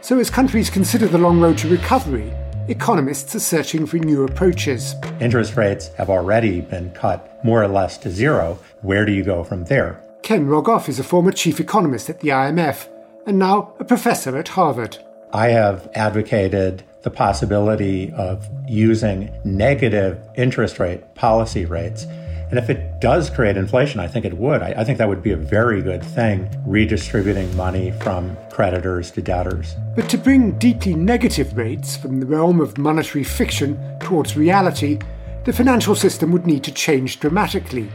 So, 0.00 0.18
as 0.18 0.30
countries 0.30 0.70
consider 0.70 1.06
the 1.06 1.18
long 1.18 1.38
road 1.38 1.58
to 1.58 1.68
recovery, 1.68 2.32
economists 2.68 3.34
are 3.34 3.40
searching 3.40 3.84
for 3.84 3.98
new 3.98 4.24
approaches. 4.24 4.94
Interest 5.20 5.54
rates 5.54 5.88
have 5.98 6.08
already 6.08 6.62
been 6.62 6.92
cut 6.92 7.44
more 7.44 7.62
or 7.62 7.68
less 7.68 7.98
to 7.98 8.10
zero. 8.10 8.58
Where 8.80 9.04
do 9.04 9.12
you 9.12 9.22
go 9.22 9.44
from 9.44 9.64
there? 9.64 10.00
Ken 10.26 10.44
Rogoff 10.44 10.88
is 10.88 10.98
a 10.98 11.04
former 11.04 11.30
chief 11.30 11.60
economist 11.60 12.10
at 12.10 12.18
the 12.18 12.30
IMF 12.30 12.88
and 13.28 13.38
now 13.38 13.72
a 13.78 13.84
professor 13.84 14.36
at 14.36 14.48
Harvard. 14.48 14.98
I 15.32 15.50
have 15.50 15.88
advocated 15.94 16.82
the 17.02 17.12
possibility 17.12 18.10
of 18.10 18.44
using 18.66 19.32
negative 19.44 20.18
interest 20.36 20.80
rate 20.80 21.14
policy 21.14 21.64
rates. 21.64 22.06
And 22.50 22.58
if 22.58 22.68
it 22.68 23.00
does 23.00 23.30
create 23.30 23.56
inflation, 23.56 24.00
I 24.00 24.08
think 24.08 24.24
it 24.24 24.36
would. 24.36 24.62
I, 24.62 24.74
I, 24.78 24.82
think 24.82 24.98
that 24.98 25.08
would 25.08 25.22
be 25.22 25.30
a 25.30 25.36
very 25.36 25.80
good 25.80 26.02
thing, 26.02 26.50
redistributing 26.66 27.54
money 27.54 27.92
from 28.00 28.36
creditors 28.50 29.12
to 29.12 29.22
debtors. 29.22 29.76
But 29.94 30.08
to 30.08 30.18
bring 30.18 30.58
deeply 30.58 30.96
negative 30.96 31.56
rates 31.56 31.96
from 31.96 32.18
the 32.18 32.26
realm 32.26 32.60
of 32.60 32.78
monetary 32.78 33.22
fiction 33.22 33.78
towards 34.00 34.36
reality, 34.36 34.98
the 35.44 35.52
financial 35.52 35.94
system 35.94 36.32
would 36.32 36.48
need 36.48 36.64
to 36.64 36.72
change 36.72 37.20
dramatically. 37.20 37.88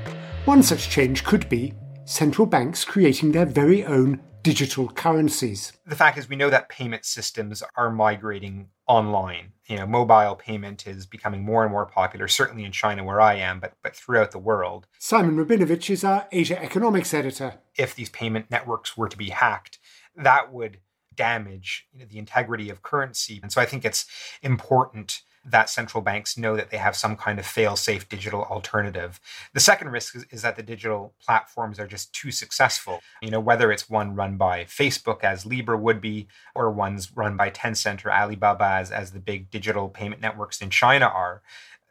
One 0.46 0.64
such 0.64 0.90
change 0.90 1.26
could 1.26 1.50
be 1.50 1.74
central 2.06 2.46
banks 2.46 2.84
creating 2.84 3.32
their 3.32 3.46
very 3.46 3.86
own 3.86 4.22
digital 4.44 4.88
currencies. 4.90 5.74
The 5.86 5.96
fact 5.96 6.18
is, 6.18 6.28
we 6.28 6.36
know 6.36 6.50
that 6.50 6.70
payment 6.70 7.06
systems 7.06 7.62
are 7.76 7.92
migrating 7.92 8.70
online. 8.88 9.54
You 9.68 9.78
know, 9.78 9.86
mobile 9.86 10.36
payment 10.36 10.88
is 10.88 11.06
becoming 11.06 11.44
more 11.44 11.64
and 11.64 11.72
more 11.72 11.86
popular, 11.86 12.28
certainly 12.28 12.66
in 12.66 12.72
China 12.72 13.04
where 13.04 13.22
I 13.22 13.36
am, 13.36 13.60
but 13.60 13.74
but 13.84 13.96
throughout 13.96 14.32
the 14.32 14.40
world. 14.40 14.88
Simon 15.00 15.38
Rabinovitch 15.38 15.90
is 15.90 16.04
our 16.04 16.28
Asia 16.32 16.62
economics 16.62 17.14
editor. 17.14 17.56
If 17.78 17.96
these 17.96 18.10
payment 18.10 18.50
networks 18.50 18.98
were 18.98 19.10
to 19.10 19.18
be 19.18 19.30
hacked, 19.30 19.80
that 20.16 20.52
would 20.52 20.80
damage 21.16 21.88
you 21.94 22.00
know, 22.00 22.06
the 22.10 22.18
integrity 22.18 22.70
of 22.70 22.82
currency. 22.82 23.40
And 23.42 23.52
so 23.52 23.62
I 23.62 23.66
think 23.66 23.86
it's 23.86 24.06
important 24.42 25.22
that 25.44 25.70
central 25.70 26.02
banks 26.02 26.38
know 26.38 26.56
that 26.56 26.70
they 26.70 26.78
have 26.78 26.96
some 26.96 27.16
kind 27.16 27.40
of 27.40 27.46
fail 27.46 27.76
safe 27.76 28.08
digital 28.08 28.44
alternative. 28.44 29.20
The 29.54 29.60
second 29.60 29.90
risk 29.90 30.16
is, 30.16 30.26
is, 30.30 30.42
that 30.44 30.56
the 30.56 30.64
digital 30.64 31.14
platforms 31.24 31.80
are 31.80 31.88
just 31.88 32.14
too 32.14 32.32
successful. 32.32 33.02
You 33.22 33.32
know, 33.32 33.40
whether 33.40 33.72
it's 33.72 33.90
one 33.90 34.16
run 34.16 34.38
by 34.38 34.66
Facebook 34.66 35.24
as 35.24 35.46
Libra 35.46 35.78
would 35.78 36.00
be, 36.00 36.28
or 36.54 36.70
one's 36.70 37.16
run 37.16 37.38
by 37.38 37.50
Tencent 37.50 38.06
or 38.06 38.12
Alibaba 38.12 38.66
as, 38.66 38.92
as 38.92 39.12
the 39.12 39.20
big 39.20 39.50
digital 39.50 39.90
payment 39.90 40.22
networks 40.22 40.62
in 40.62 40.70
China 40.70 41.06
are, 41.06 41.42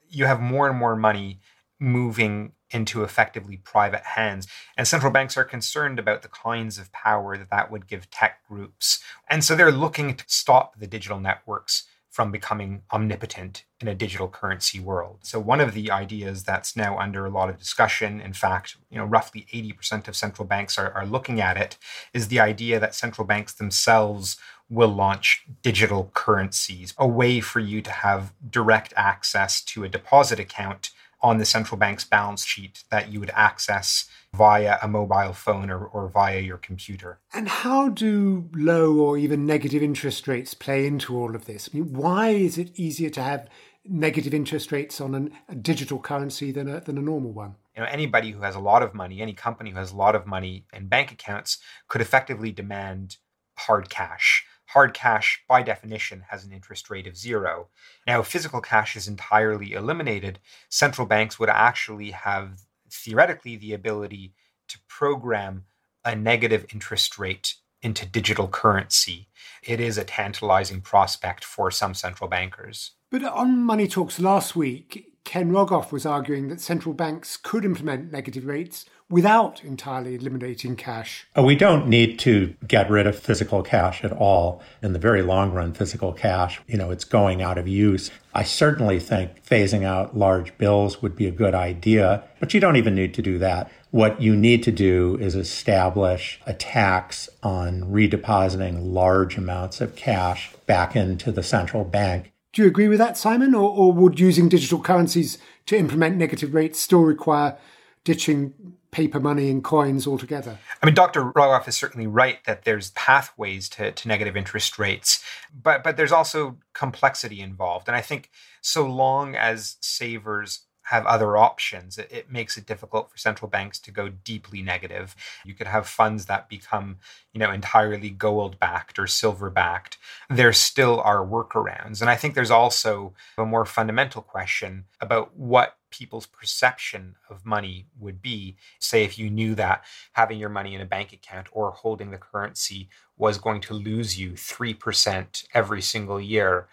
you 0.08 0.26
have 0.26 0.40
more 0.40 0.68
and 0.68 0.78
more 0.78 0.96
money 0.96 1.40
moving 1.80 2.52
into 2.70 3.02
effectively 3.02 3.56
private 3.56 4.02
hands. 4.02 4.46
And 4.76 4.86
central 4.86 5.12
banks 5.12 5.36
are 5.36 5.44
concerned 5.44 5.98
about 5.98 6.22
the 6.22 6.28
kinds 6.28 6.78
of 6.78 6.92
power 6.92 7.36
that 7.36 7.50
that 7.50 7.70
would 7.70 7.88
give 7.88 8.10
tech 8.10 8.46
groups. 8.46 9.02
And 9.28 9.42
so 9.42 9.56
they're 9.56 9.72
looking 9.72 10.14
to 10.14 10.24
stop 10.28 10.78
the 10.78 10.86
digital 10.86 11.18
networks 11.18 11.84
from 12.10 12.32
becoming 12.32 12.82
omnipotent 12.92 13.64
in 13.80 13.86
a 13.86 13.94
digital 13.94 14.28
currency 14.28 14.80
world. 14.80 15.18
So 15.22 15.38
one 15.38 15.60
of 15.60 15.74
the 15.74 15.90
ideas 15.90 16.42
that's 16.42 16.76
now 16.76 16.98
under 16.98 17.24
a 17.24 17.30
lot 17.30 17.48
of 17.48 17.58
discussion, 17.58 18.20
in 18.20 18.32
fact, 18.32 18.76
you 18.90 18.98
know, 18.98 19.04
roughly 19.04 19.46
80% 19.52 20.08
of 20.08 20.16
central 20.16 20.46
banks 20.46 20.76
are, 20.76 20.90
are 20.92 21.06
looking 21.06 21.40
at 21.40 21.56
it, 21.56 21.78
is 22.12 22.28
the 22.28 22.40
idea 22.40 22.80
that 22.80 22.96
central 22.96 23.26
banks 23.26 23.54
themselves 23.54 24.36
will 24.68 24.88
launch 24.88 25.44
digital 25.62 26.10
currencies, 26.12 26.94
a 26.98 27.06
way 27.06 27.40
for 27.40 27.60
you 27.60 27.80
to 27.82 27.90
have 27.90 28.32
direct 28.50 28.92
access 28.96 29.62
to 29.62 29.84
a 29.84 29.88
deposit 29.88 30.40
account 30.40 30.90
on 31.22 31.38
the 31.38 31.44
central 31.44 31.78
bank's 31.78 32.04
balance 32.04 32.44
sheet 32.44 32.84
that 32.90 33.12
you 33.12 33.20
would 33.20 33.30
access 33.34 34.08
via 34.34 34.78
a 34.82 34.88
mobile 34.88 35.32
phone 35.32 35.70
or, 35.70 35.84
or 35.84 36.08
via 36.08 36.40
your 36.40 36.58
computer. 36.58 37.18
And 37.32 37.48
how 37.48 37.88
do 37.88 38.48
low 38.54 38.96
or 38.96 39.18
even 39.18 39.46
negative 39.46 39.82
interest 39.82 40.28
rates 40.28 40.54
play 40.54 40.86
into 40.86 41.16
all 41.16 41.34
of 41.34 41.46
this? 41.46 41.68
I 41.72 41.78
mean, 41.78 41.92
why 41.92 42.30
is 42.30 42.56
it 42.56 42.78
easier 42.78 43.10
to 43.10 43.22
have 43.22 43.48
negative 43.84 44.32
interest 44.32 44.72
rates 44.72 45.00
on 45.00 45.14
an, 45.14 45.32
a 45.48 45.54
digital 45.54 45.98
currency 45.98 46.52
than 46.52 46.68
a, 46.68 46.80
than 46.80 46.98
a 46.98 47.02
normal 47.02 47.32
one? 47.32 47.56
You 47.76 47.82
know, 47.82 47.88
anybody 47.88 48.30
who 48.30 48.40
has 48.42 48.54
a 48.54 48.60
lot 48.60 48.82
of 48.82 48.94
money, 48.94 49.20
any 49.20 49.32
company 49.32 49.70
who 49.70 49.78
has 49.78 49.92
a 49.92 49.96
lot 49.96 50.14
of 50.14 50.26
money 50.26 50.64
in 50.72 50.86
bank 50.86 51.12
accounts 51.12 51.58
could 51.88 52.00
effectively 52.00 52.52
demand 52.52 53.16
hard 53.56 53.90
cash 53.90 54.44
hard 54.70 54.94
cash, 54.94 55.42
by 55.48 55.62
definition, 55.62 56.22
has 56.28 56.44
an 56.44 56.52
interest 56.52 56.90
rate 56.90 57.08
of 57.08 57.16
zero. 57.16 57.68
Now, 58.06 58.20
if 58.20 58.28
physical 58.28 58.60
cash 58.60 58.94
is 58.94 59.08
entirely 59.08 59.72
eliminated, 59.72 60.38
central 60.68 61.08
banks 61.08 61.40
would 61.40 61.48
actually 61.48 62.12
have 62.12 62.60
theoretically 62.90 63.56
the 63.56 63.72
ability 63.72 64.34
to 64.68 64.78
program 64.88 65.64
a 66.04 66.14
negative 66.14 66.66
interest 66.72 67.18
rate 67.18 67.54
into 67.82 68.06
digital 68.06 68.48
currency, 68.48 69.28
it 69.62 69.80
is 69.80 69.98
a 69.98 70.04
tantalizing 70.04 70.80
prospect 70.80 71.44
for 71.44 71.70
some 71.70 71.94
central 71.94 72.28
bankers. 72.28 72.92
But 73.10 73.24
on 73.24 73.62
Money 73.62 73.88
Talks 73.88 74.20
last 74.20 74.54
week, 74.54 75.06
Ken 75.24 75.50
Rogoff 75.50 75.92
was 75.92 76.06
arguing 76.06 76.48
that 76.48 76.60
central 76.60 76.94
banks 76.94 77.36
could 77.36 77.64
implement 77.64 78.12
negative 78.12 78.46
rates 78.46 78.84
without 79.10 79.62
entirely 79.64 80.14
eliminating 80.14 80.76
cash. 80.76 81.26
Uh, 81.36 81.42
we 81.42 81.56
don't 81.56 81.88
need 81.88 82.18
to 82.20 82.54
get 82.66 82.88
rid 82.88 83.06
of 83.06 83.18
physical 83.18 83.62
cash 83.62 84.04
at 84.04 84.12
all. 84.12 84.62
In 84.82 84.92
the 84.92 84.98
very 84.98 85.20
long 85.20 85.52
run, 85.52 85.74
physical 85.74 86.12
cash, 86.12 86.60
you 86.68 86.78
know, 86.78 86.90
it's 86.90 87.04
going 87.04 87.42
out 87.42 87.58
of 87.58 87.66
use. 87.66 88.10
I 88.32 88.44
certainly 88.44 89.00
think 89.00 89.44
phasing 89.44 89.82
out 89.82 90.16
large 90.16 90.56
bills 90.56 91.02
would 91.02 91.16
be 91.16 91.26
a 91.26 91.32
good 91.32 91.54
idea, 91.54 92.22
but 92.38 92.54
you 92.54 92.60
don't 92.60 92.76
even 92.76 92.94
need 92.94 93.12
to 93.14 93.22
do 93.22 93.38
that. 93.38 93.70
What 93.90 94.22
you 94.22 94.36
need 94.36 94.62
to 94.62 94.70
do 94.70 95.18
is 95.20 95.34
establish 95.34 96.40
a 96.46 96.54
tax 96.54 97.28
on 97.42 97.82
redepositing 97.82 98.92
large 98.92 99.36
amounts 99.36 99.80
of 99.80 99.96
cash 99.96 100.54
back 100.66 100.94
into 100.94 101.32
the 101.32 101.42
central 101.42 101.84
bank. 101.84 102.32
Do 102.52 102.62
you 102.62 102.68
agree 102.68 102.86
with 102.86 102.98
that, 102.98 103.18
Simon? 103.18 103.54
Or, 103.54 103.68
or 103.68 103.92
would 103.92 104.20
using 104.20 104.48
digital 104.48 104.80
currencies 104.80 105.38
to 105.66 105.76
implement 105.76 106.16
negative 106.16 106.54
rates 106.54 106.78
still 106.78 107.02
require 107.02 107.58
ditching 108.04 108.54
paper 108.90 109.20
money 109.20 109.50
and 109.50 109.62
coins 109.62 110.06
altogether. 110.06 110.58
I 110.82 110.86
mean, 110.86 110.94
Dr. 110.94 111.32
Rogoff 111.32 111.68
is 111.68 111.76
certainly 111.76 112.06
right 112.06 112.42
that 112.44 112.64
there's 112.64 112.90
pathways 112.92 113.68
to, 113.70 113.92
to 113.92 114.08
negative 114.08 114.36
interest 114.36 114.78
rates, 114.78 115.24
but 115.54 115.84
but 115.84 115.96
there's 115.96 116.12
also 116.12 116.58
complexity 116.72 117.40
involved. 117.40 117.88
And 117.88 117.96
I 117.96 118.00
think 118.00 118.30
so 118.60 118.86
long 118.86 119.34
as 119.34 119.76
savers 119.80 120.66
have 120.90 121.06
other 121.06 121.36
options, 121.36 121.98
it, 121.98 122.08
it, 122.10 122.32
makes 122.32 122.56
it 122.56 122.66
difficult 122.66 123.08
for 123.08 123.16
central 123.16 123.48
banks 123.48 123.78
to 123.78 123.92
go 123.92 124.08
deeply 124.08 124.60
negative. 124.60 125.14
You 125.44 125.54
could 125.54 125.68
have 125.68 125.86
funds 125.86 126.26
that 126.26 126.48
become, 126.48 126.98
you 127.32 127.38
know, 127.38 127.52
entirely 127.52 128.10
gold 128.10 128.58
backed 128.58 128.98
or 128.98 129.06
silver 129.06 129.50
backed. 129.50 129.98
There 130.28 130.52
still 130.52 131.00
are 131.02 131.24
workarounds. 131.24 132.00
And 132.00 132.10
I 132.10 132.16
think 132.16 132.34
there's 132.34 132.50
also 132.50 133.14
a 133.38 133.46
more 133.46 133.64
fundamental 133.64 134.20
question 134.20 134.86
about 135.00 135.36
what 135.36 135.76
people's 135.90 136.26
perception 136.26 137.16
of 137.28 137.44
money 137.44 137.86
would 137.98 138.22
be. 138.22 138.56
Say, 138.78 139.04
if 139.04 139.18
you 139.18 139.30
knew 139.30 139.54
that 139.56 139.84
having 140.12 140.38
your 140.38 140.48
money 140.48 140.74
in 140.74 140.80
a 140.80 140.86
bank 140.86 141.12
account 141.12 141.48
or 141.52 141.70
holding 141.72 142.10
the 142.10 142.18
currency 142.18 142.88
was 143.16 143.38
going 143.38 143.60
to 143.62 143.74
lose 143.74 144.18
you 144.18 144.32
3% 144.32 145.44
every 145.54 145.82
single 145.82 146.20
year, 146.20 146.68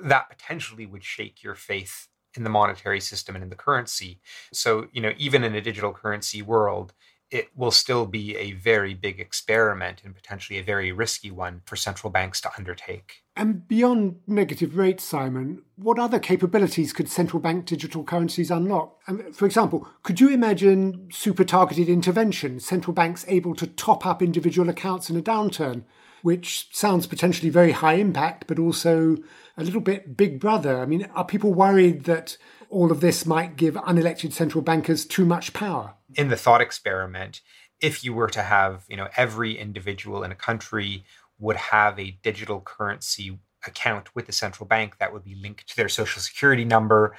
that 0.00 0.28
potentially 0.28 0.86
would 0.86 1.04
shake 1.04 1.42
your 1.42 1.54
faith 1.54 2.08
in 2.34 2.44
the 2.44 2.50
monetary 2.50 3.00
system 3.00 3.34
and 3.34 3.42
in 3.42 3.50
the 3.50 3.56
currency. 3.56 4.20
So, 4.52 4.88
you 4.92 5.00
know, 5.00 5.12
even 5.16 5.42
in 5.42 5.54
a 5.54 5.60
digital 5.60 5.92
currency 5.92 6.42
world, 6.42 6.92
it 7.30 7.48
will 7.56 7.70
still 7.70 8.06
be 8.06 8.36
a 8.36 8.52
very 8.52 8.94
big 8.94 9.18
experiment 9.18 10.02
and 10.04 10.14
potentially 10.14 10.58
a 10.58 10.62
very 10.62 10.92
risky 10.92 11.30
one 11.30 11.60
for 11.64 11.74
central 11.74 12.10
banks 12.10 12.40
to 12.40 12.50
undertake. 12.56 13.24
And 13.34 13.66
beyond 13.66 14.20
negative 14.26 14.76
rates, 14.76 15.04
Simon, 15.04 15.62
what 15.74 15.98
other 15.98 16.18
capabilities 16.18 16.92
could 16.92 17.08
central 17.08 17.40
bank 17.40 17.66
digital 17.66 18.04
currencies 18.04 18.50
unlock? 18.50 18.94
for 19.32 19.44
example, 19.44 19.88
could 20.02 20.20
you 20.20 20.30
imagine 20.30 21.08
super 21.12 21.44
targeted 21.44 21.88
intervention, 21.88 22.60
central 22.60 22.94
banks 22.94 23.24
able 23.28 23.54
to 23.56 23.66
top 23.66 24.06
up 24.06 24.22
individual 24.22 24.68
accounts 24.68 25.10
in 25.10 25.16
a 25.16 25.22
downturn, 25.22 25.84
which 26.22 26.68
sounds 26.72 27.06
potentially 27.06 27.50
very 27.50 27.72
high 27.72 27.94
impact, 27.94 28.46
but 28.46 28.58
also 28.58 29.16
a 29.56 29.64
little 29.64 29.80
bit 29.80 30.16
big 30.16 30.40
brother? 30.40 30.80
I 30.80 30.86
mean, 30.86 31.08
are 31.14 31.24
people 31.24 31.52
worried 31.52 32.04
that 32.04 32.36
all 32.70 32.90
of 32.90 33.00
this 33.00 33.26
might 33.26 33.56
give 33.56 33.74
unelected 33.74 34.32
central 34.32 34.62
bankers 34.62 35.04
too 35.04 35.24
much 35.24 35.52
power? 35.52 35.95
In 36.16 36.28
the 36.28 36.36
thought 36.36 36.62
experiment, 36.62 37.42
if 37.78 38.02
you 38.02 38.14
were 38.14 38.30
to 38.30 38.42
have, 38.42 38.84
you 38.88 38.96
know, 38.96 39.08
every 39.16 39.58
individual 39.58 40.24
in 40.24 40.32
a 40.32 40.36
country 40.36 41.04
would 41.38 41.56
have 41.56 41.98
a 41.98 42.18
digital 42.22 42.60
currency 42.62 43.38
account 43.66 44.14
with 44.14 44.26
the 44.26 44.32
central 44.32 44.66
bank 44.66 44.96
that 44.98 45.12
would 45.12 45.24
be 45.24 45.34
linked 45.34 45.68
to 45.68 45.76
their 45.76 45.90
social 45.90 46.22
security 46.22 46.64
number, 46.64 47.14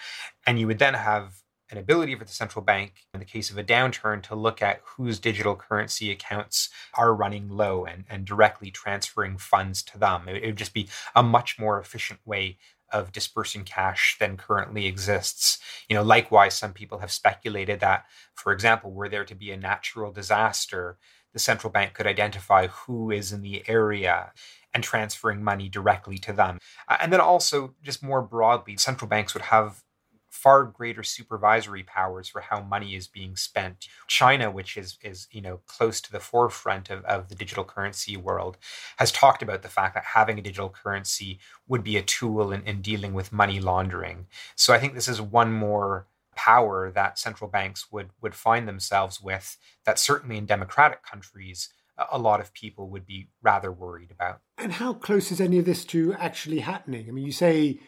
and 0.47 0.59
you 0.59 0.65
would 0.65 0.79
then 0.79 0.95
have 0.95 1.43
an 1.69 1.77
ability 1.77 2.15
for 2.15 2.23
the 2.23 2.31
central 2.31 2.63
bank, 2.63 3.05
in 3.13 3.19
the 3.19 3.25
case 3.25 3.51
of 3.51 3.57
a 3.57 3.63
downturn, 3.63 4.23
to 4.23 4.35
look 4.35 4.61
at 4.61 4.81
whose 4.95 5.19
digital 5.19 5.55
currency 5.55 6.09
accounts 6.09 6.69
are 6.93 7.13
running 7.13 7.49
low 7.49 7.85
and, 7.85 8.05
and 8.09 8.25
directly 8.25 8.71
transferring 8.71 9.37
funds 9.37 9.83
to 9.83 9.97
them. 9.97 10.27
It, 10.27 10.37
it 10.37 10.45
would 10.47 10.55
just 10.55 10.73
be 10.73 10.89
a 11.13 11.21
much 11.21 11.59
more 11.59 11.79
efficient 11.79 12.21
way 12.25 12.57
of 12.91 13.11
dispersing 13.11 13.63
cash 13.63 14.17
than 14.19 14.37
currently 14.37 14.85
exists. 14.85 15.59
You 15.89 15.95
know, 15.95 16.03
likewise, 16.03 16.55
some 16.55 16.73
people 16.73 16.99
have 16.99 17.11
speculated 17.11 17.79
that, 17.79 18.05
for 18.33 18.51
example, 18.53 18.91
were 18.91 19.09
there 19.09 19.25
to 19.25 19.35
be 19.35 19.51
a 19.51 19.57
natural 19.57 20.11
disaster, 20.11 20.97
the 21.33 21.39
central 21.39 21.71
bank 21.71 21.93
could 21.93 22.07
identify 22.07 22.67
who 22.67 23.11
is 23.11 23.31
in 23.31 23.41
the 23.41 23.63
area 23.67 24.31
and 24.73 24.83
transferring 24.83 25.43
money 25.43 25.69
directly 25.69 26.17
to 26.17 26.33
them. 26.33 26.59
And 26.87 27.11
then 27.11 27.21
also, 27.21 27.75
just 27.83 28.03
more 28.03 28.21
broadly, 28.21 28.77
central 28.77 29.07
banks 29.07 29.33
would 29.33 29.43
have 29.43 29.83
far 30.47 30.63
greater 30.63 31.03
supervisory 31.03 31.83
powers 31.83 32.29
for 32.29 32.39
how 32.39 32.61
money 32.61 32.95
is 32.95 33.05
being 33.05 33.35
spent. 33.35 33.89
China, 34.07 34.49
which 34.49 34.77
is 34.77 34.97
is 35.03 35.27
you 35.29 35.41
know 35.41 35.59
close 35.67 35.99
to 35.99 36.09
the 36.09 36.21
forefront 36.21 36.89
of, 36.89 37.03
of 37.03 37.27
the 37.27 37.35
digital 37.35 37.65
currency 37.65 38.15
world, 38.15 38.57
has 38.95 39.11
talked 39.11 39.43
about 39.43 39.61
the 39.61 39.67
fact 39.67 39.93
that 39.93 40.15
having 40.15 40.39
a 40.39 40.41
digital 40.41 40.69
currency 40.69 41.37
would 41.67 41.83
be 41.83 41.97
a 41.97 42.01
tool 42.01 42.53
in, 42.53 42.61
in 42.61 42.81
dealing 42.81 43.13
with 43.13 43.33
money 43.33 43.59
laundering. 43.59 44.27
So 44.55 44.73
I 44.73 44.79
think 44.79 44.93
this 44.93 45.09
is 45.09 45.19
one 45.21 45.51
more 45.51 46.07
power 46.33 46.91
that 46.91 47.19
central 47.19 47.49
banks 47.49 47.91
would 47.91 48.11
would 48.21 48.33
find 48.33 48.69
themselves 48.69 49.19
with 49.19 49.57
that 49.83 49.99
certainly 49.99 50.37
in 50.37 50.45
democratic 50.45 51.03
countries 51.03 51.73
a 52.09 52.19
lot 52.19 52.39
of 52.39 52.53
people 52.53 52.87
would 52.89 53.05
be 53.05 53.27
rather 53.41 53.71
worried 53.71 54.11
about. 54.11 54.39
And 54.57 54.71
how 54.71 54.93
close 54.93 55.29
is 55.31 55.41
any 55.41 55.57
of 55.57 55.65
this 55.65 55.83
to 55.85 56.13
actually 56.13 56.59
happening? 56.59 57.07
I 57.09 57.11
mean, 57.11 57.25
you 57.25 57.31
say 57.31 57.79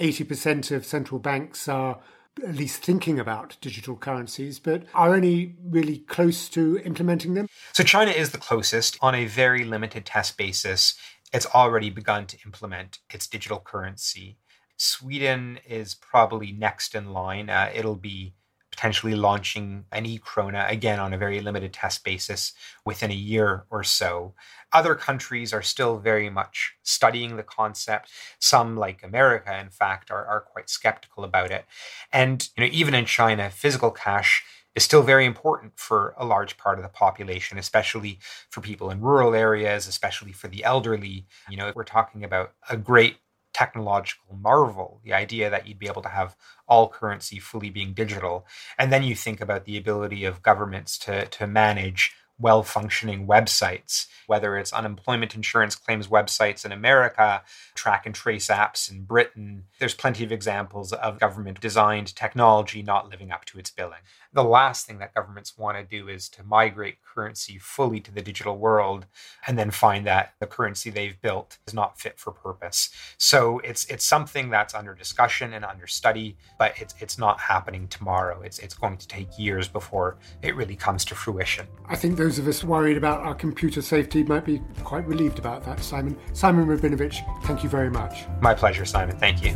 80% 0.00 0.70
of 0.70 0.86
central 0.86 1.18
banks 1.18 1.68
are 1.68 1.98
at 2.46 2.54
least 2.54 2.82
thinking 2.82 3.18
about 3.18 3.56
digital 3.60 3.96
currencies, 3.96 4.58
but 4.58 4.84
are 4.94 5.14
any 5.14 5.56
really 5.64 5.98
close 5.98 6.48
to 6.50 6.78
implementing 6.84 7.34
them? 7.34 7.48
So 7.72 7.82
China 7.82 8.10
is 8.10 8.30
the 8.30 8.38
closest 8.38 8.96
on 9.00 9.14
a 9.14 9.26
very 9.26 9.64
limited 9.64 10.06
test 10.06 10.36
basis. 10.36 10.94
It's 11.32 11.46
already 11.46 11.90
begun 11.90 12.26
to 12.26 12.38
implement 12.44 13.00
its 13.10 13.26
digital 13.26 13.60
currency. 13.60 14.38
Sweden 14.76 15.58
is 15.66 15.94
probably 15.94 16.52
next 16.52 16.94
in 16.94 17.12
line. 17.12 17.50
Uh, 17.50 17.70
it'll 17.74 17.96
be 17.96 18.34
potentially 18.70 19.16
launching 19.16 19.84
an 19.90 20.06
e-krona 20.06 20.70
again 20.70 21.00
on 21.00 21.12
a 21.12 21.18
very 21.18 21.40
limited 21.40 21.72
test 21.72 22.04
basis 22.04 22.52
within 22.84 23.10
a 23.10 23.14
year 23.14 23.64
or 23.70 23.82
so. 23.82 24.34
Other 24.72 24.94
countries 24.94 25.52
are 25.52 25.62
still 25.62 25.98
very 25.98 26.30
much 26.30 26.74
studying 26.82 27.36
the 27.36 27.42
concept. 27.42 28.10
Some, 28.38 28.76
like 28.76 29.02
America, 29.02 29.58
in 29.58 29.70
fact, 29.70 30.10
are, 30.10 30.24
are 30.26 30.40
quite 30.40 30.68
skeptical 30.68 31.24
about 31.24 31.50
it. 31.50 31.64
And 32.12 32.48
you 32.56 32.64
know, 32.64 32.70
even 32.72 32.94
in 32.94 33.04
China, 33.04 33.50
physical 33.50 33.90
cash 33.90 34.44
is 34.74 34.84
still 34.84 35.02
very 35.02 35.26
important 35.26 35.72
for 35.76 36.14
a 36.16 36.24
large 36.24 36.56
part 36.56 36.78
of 36.78 36.84
the 36.84 36.88
population, 36.88 37.58
especially 37.58 38.18
for 38.50 38.60
people 38.60 38.90
in 38.90 39.00
rural 39.00 39.34
areas, 39.34 39.88
especially 39.88 40.32
for 40.32 40.48
the 40.48 40.62
elderly. 40.64 41.26
You 41.48 41.56
know, 41.56 41.72
we're 41.74 41.84
talking 41.84 42.22
about 42.22 42.52
a 42.70 42.76
great 42.76 43.16
technological 43.52 44.36
marvel, 44.36 45.00
the 45.02 45.12
idea 45.12 45.50
that 45.50 45.66
you'd 45.66 45.80
be 45.80 45.88
able 45.88 46.02
to 46.02 46.08
have 46.08 46.36
all 46.68 46.88
currency 46.88 47.40
fully 47.40 47.70
being 47.70 47.92
digital. 47.92 48.46
And 48.78 48.92
then 48.92 49.02
you 49.02 49.16
think 49.16 49.40
about 49.40 49.64
the 49.64 49.76
ability 49.76 50.24
of 50.24 50.42
governments 50.42 50.96
to, 50.98 51.26
to 51.26 51.46
manage 51.48 52.12
well 52.38 52.62
functioning 52.62 53.26
websites, 53.26 54.06
whether 54.26 54.56
it's 54.56 54.72
unemployment 54.72 55.34
insurance 55.34 55.74
claims 55.74 56.08
websites 56.08 56.64
in 56.64 56.72
America, 56.72 57.42
track 57.74 58.06
and 58.06 58.14
trace 58.14 58.48
apps 58.48 58.90
in 58.90 59.02
Britain. 59.02 59.64
There's 59.78 59.94
plenty 59.94 60.24
of 60.24 60.32
examples 60.32 60.92
of 60.92 61.18
government 61.18 61.60
designed 61.60 62.14
technology 62.14 62.82
not 62.82 63.10
living 63.10 63.30
up 63.30 63.44
to 63.46 63.58
its 63.58 63.70
billing. 63.70 64.00
The 64.32 64.44
last 64.44 64.86
thing 64.86 64.98
that 64.98 65.14
governments 65.14 65.56
want 65.56 65.78
to 65.78 65.84
do 65.84 66.08
is 66.08 66.28
to 66.30 66.44
migrate 66.44 66.98
currency 67.02 67.58
fully 67.58 67.98
to 68.00 68.12
the 68.12 68.20
digital 68.20 68.58
world 68.58 69.06
and 69.46 69.58
then 69.58 69.70
find 69.70 70.06
that 70.06 70.34
the 70.38 70.46
currency 70.46 70.90
they've 70.90 71.20
built 71.20 71.58
is 71.66 71.72
not 71.72 71.98
fit 71.98 72.18
for 72.18 72.30
purpose. 72.30 72.90
So 73.16 73.58
it's 73.60 73.86
it's 73.86 74.04
something 74.04 74.50
that's 74.50 74.74
under 74.74 74.94
discussion 74.94 75.54
and 75.54 75.64
under 75.64 75.86
study, 75.86 76.36
but 76.58 76.74
it's 76.78 76.94
it's 77.00 77.18
not 77.18 77.40
happening 77.40 77.88
tomorrow. 77.88 78.42
It's 78.42 78.58
it's 78.58 78.74
going 78.74 78.98
to 78.98 79.08
take 79.08 79.38
years 79.38 79.66
before 79.66 80.18
it 80.42 80.54
really 80.54 80.76
comes 80.76 81.04
to 81.06 81.14
fruition. 81.14 81.66
I 81.86 81.96
think 81.96 82.16
those 82.28 82.38
of 82.38 82.46
us 82.46 82.62
worried 82.62 82.98
about 82.98 83.22
our 83.22 83.34
computer 83.34 83.80
safety 83.80 84.22
might 84.22 84.44
be 84.44 84.60
quite 84.84 85.06
relieved 85.06 85.38
about 85.38 85.64
that, 85.64 85.82
Simon. 85.82 86.14
Simon 86.34 86.66
Rabinovitch, 86.66 87.20
thank 87.44 87.62
you 87.62 87.70
very 87.70 87.88
much. 87.88 88.26
My 88.42 88.52
pleasure, 88.52 88.84
Simon. 88.84 89.16
Thank 89.16 89.42
you. 89.42 89.52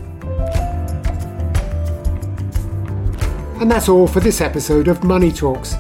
And 3.61 3.71
that's 3.71 3.91
all 3.91 4.07
for 4.07 4.21
this 4.21 4.41
episode 4.41 4.89
of 4.89 5.05
Money 5.05 5.31
Talks. 5.31 5.75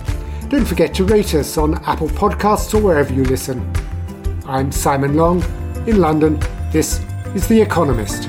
Don't 0.51 0.67
forget 0.67 0.93
to 0.97 1.05
rate 1.05 1.35
us 1.35 1.57
on 1.57 1.83
Apple 1.85 2.09
Podcasts 2.09 2.75
or 2.75 2.83
wherever 2.83 3.11
you 3.11 3.25
listen. 3.25 3.73
I'm 4.45 4.71
Simon 4.71 5.17
Long 5.17 5.43
in 5.89 5.99
London. 5.99 6.39
This 6.73 7.01
is 7.35 7.49
The 7.49 7.59
Economist. 7.59 8.29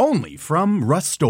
Only 0.00 0.38
from 0.38 0.82
Rust 0.82 1.20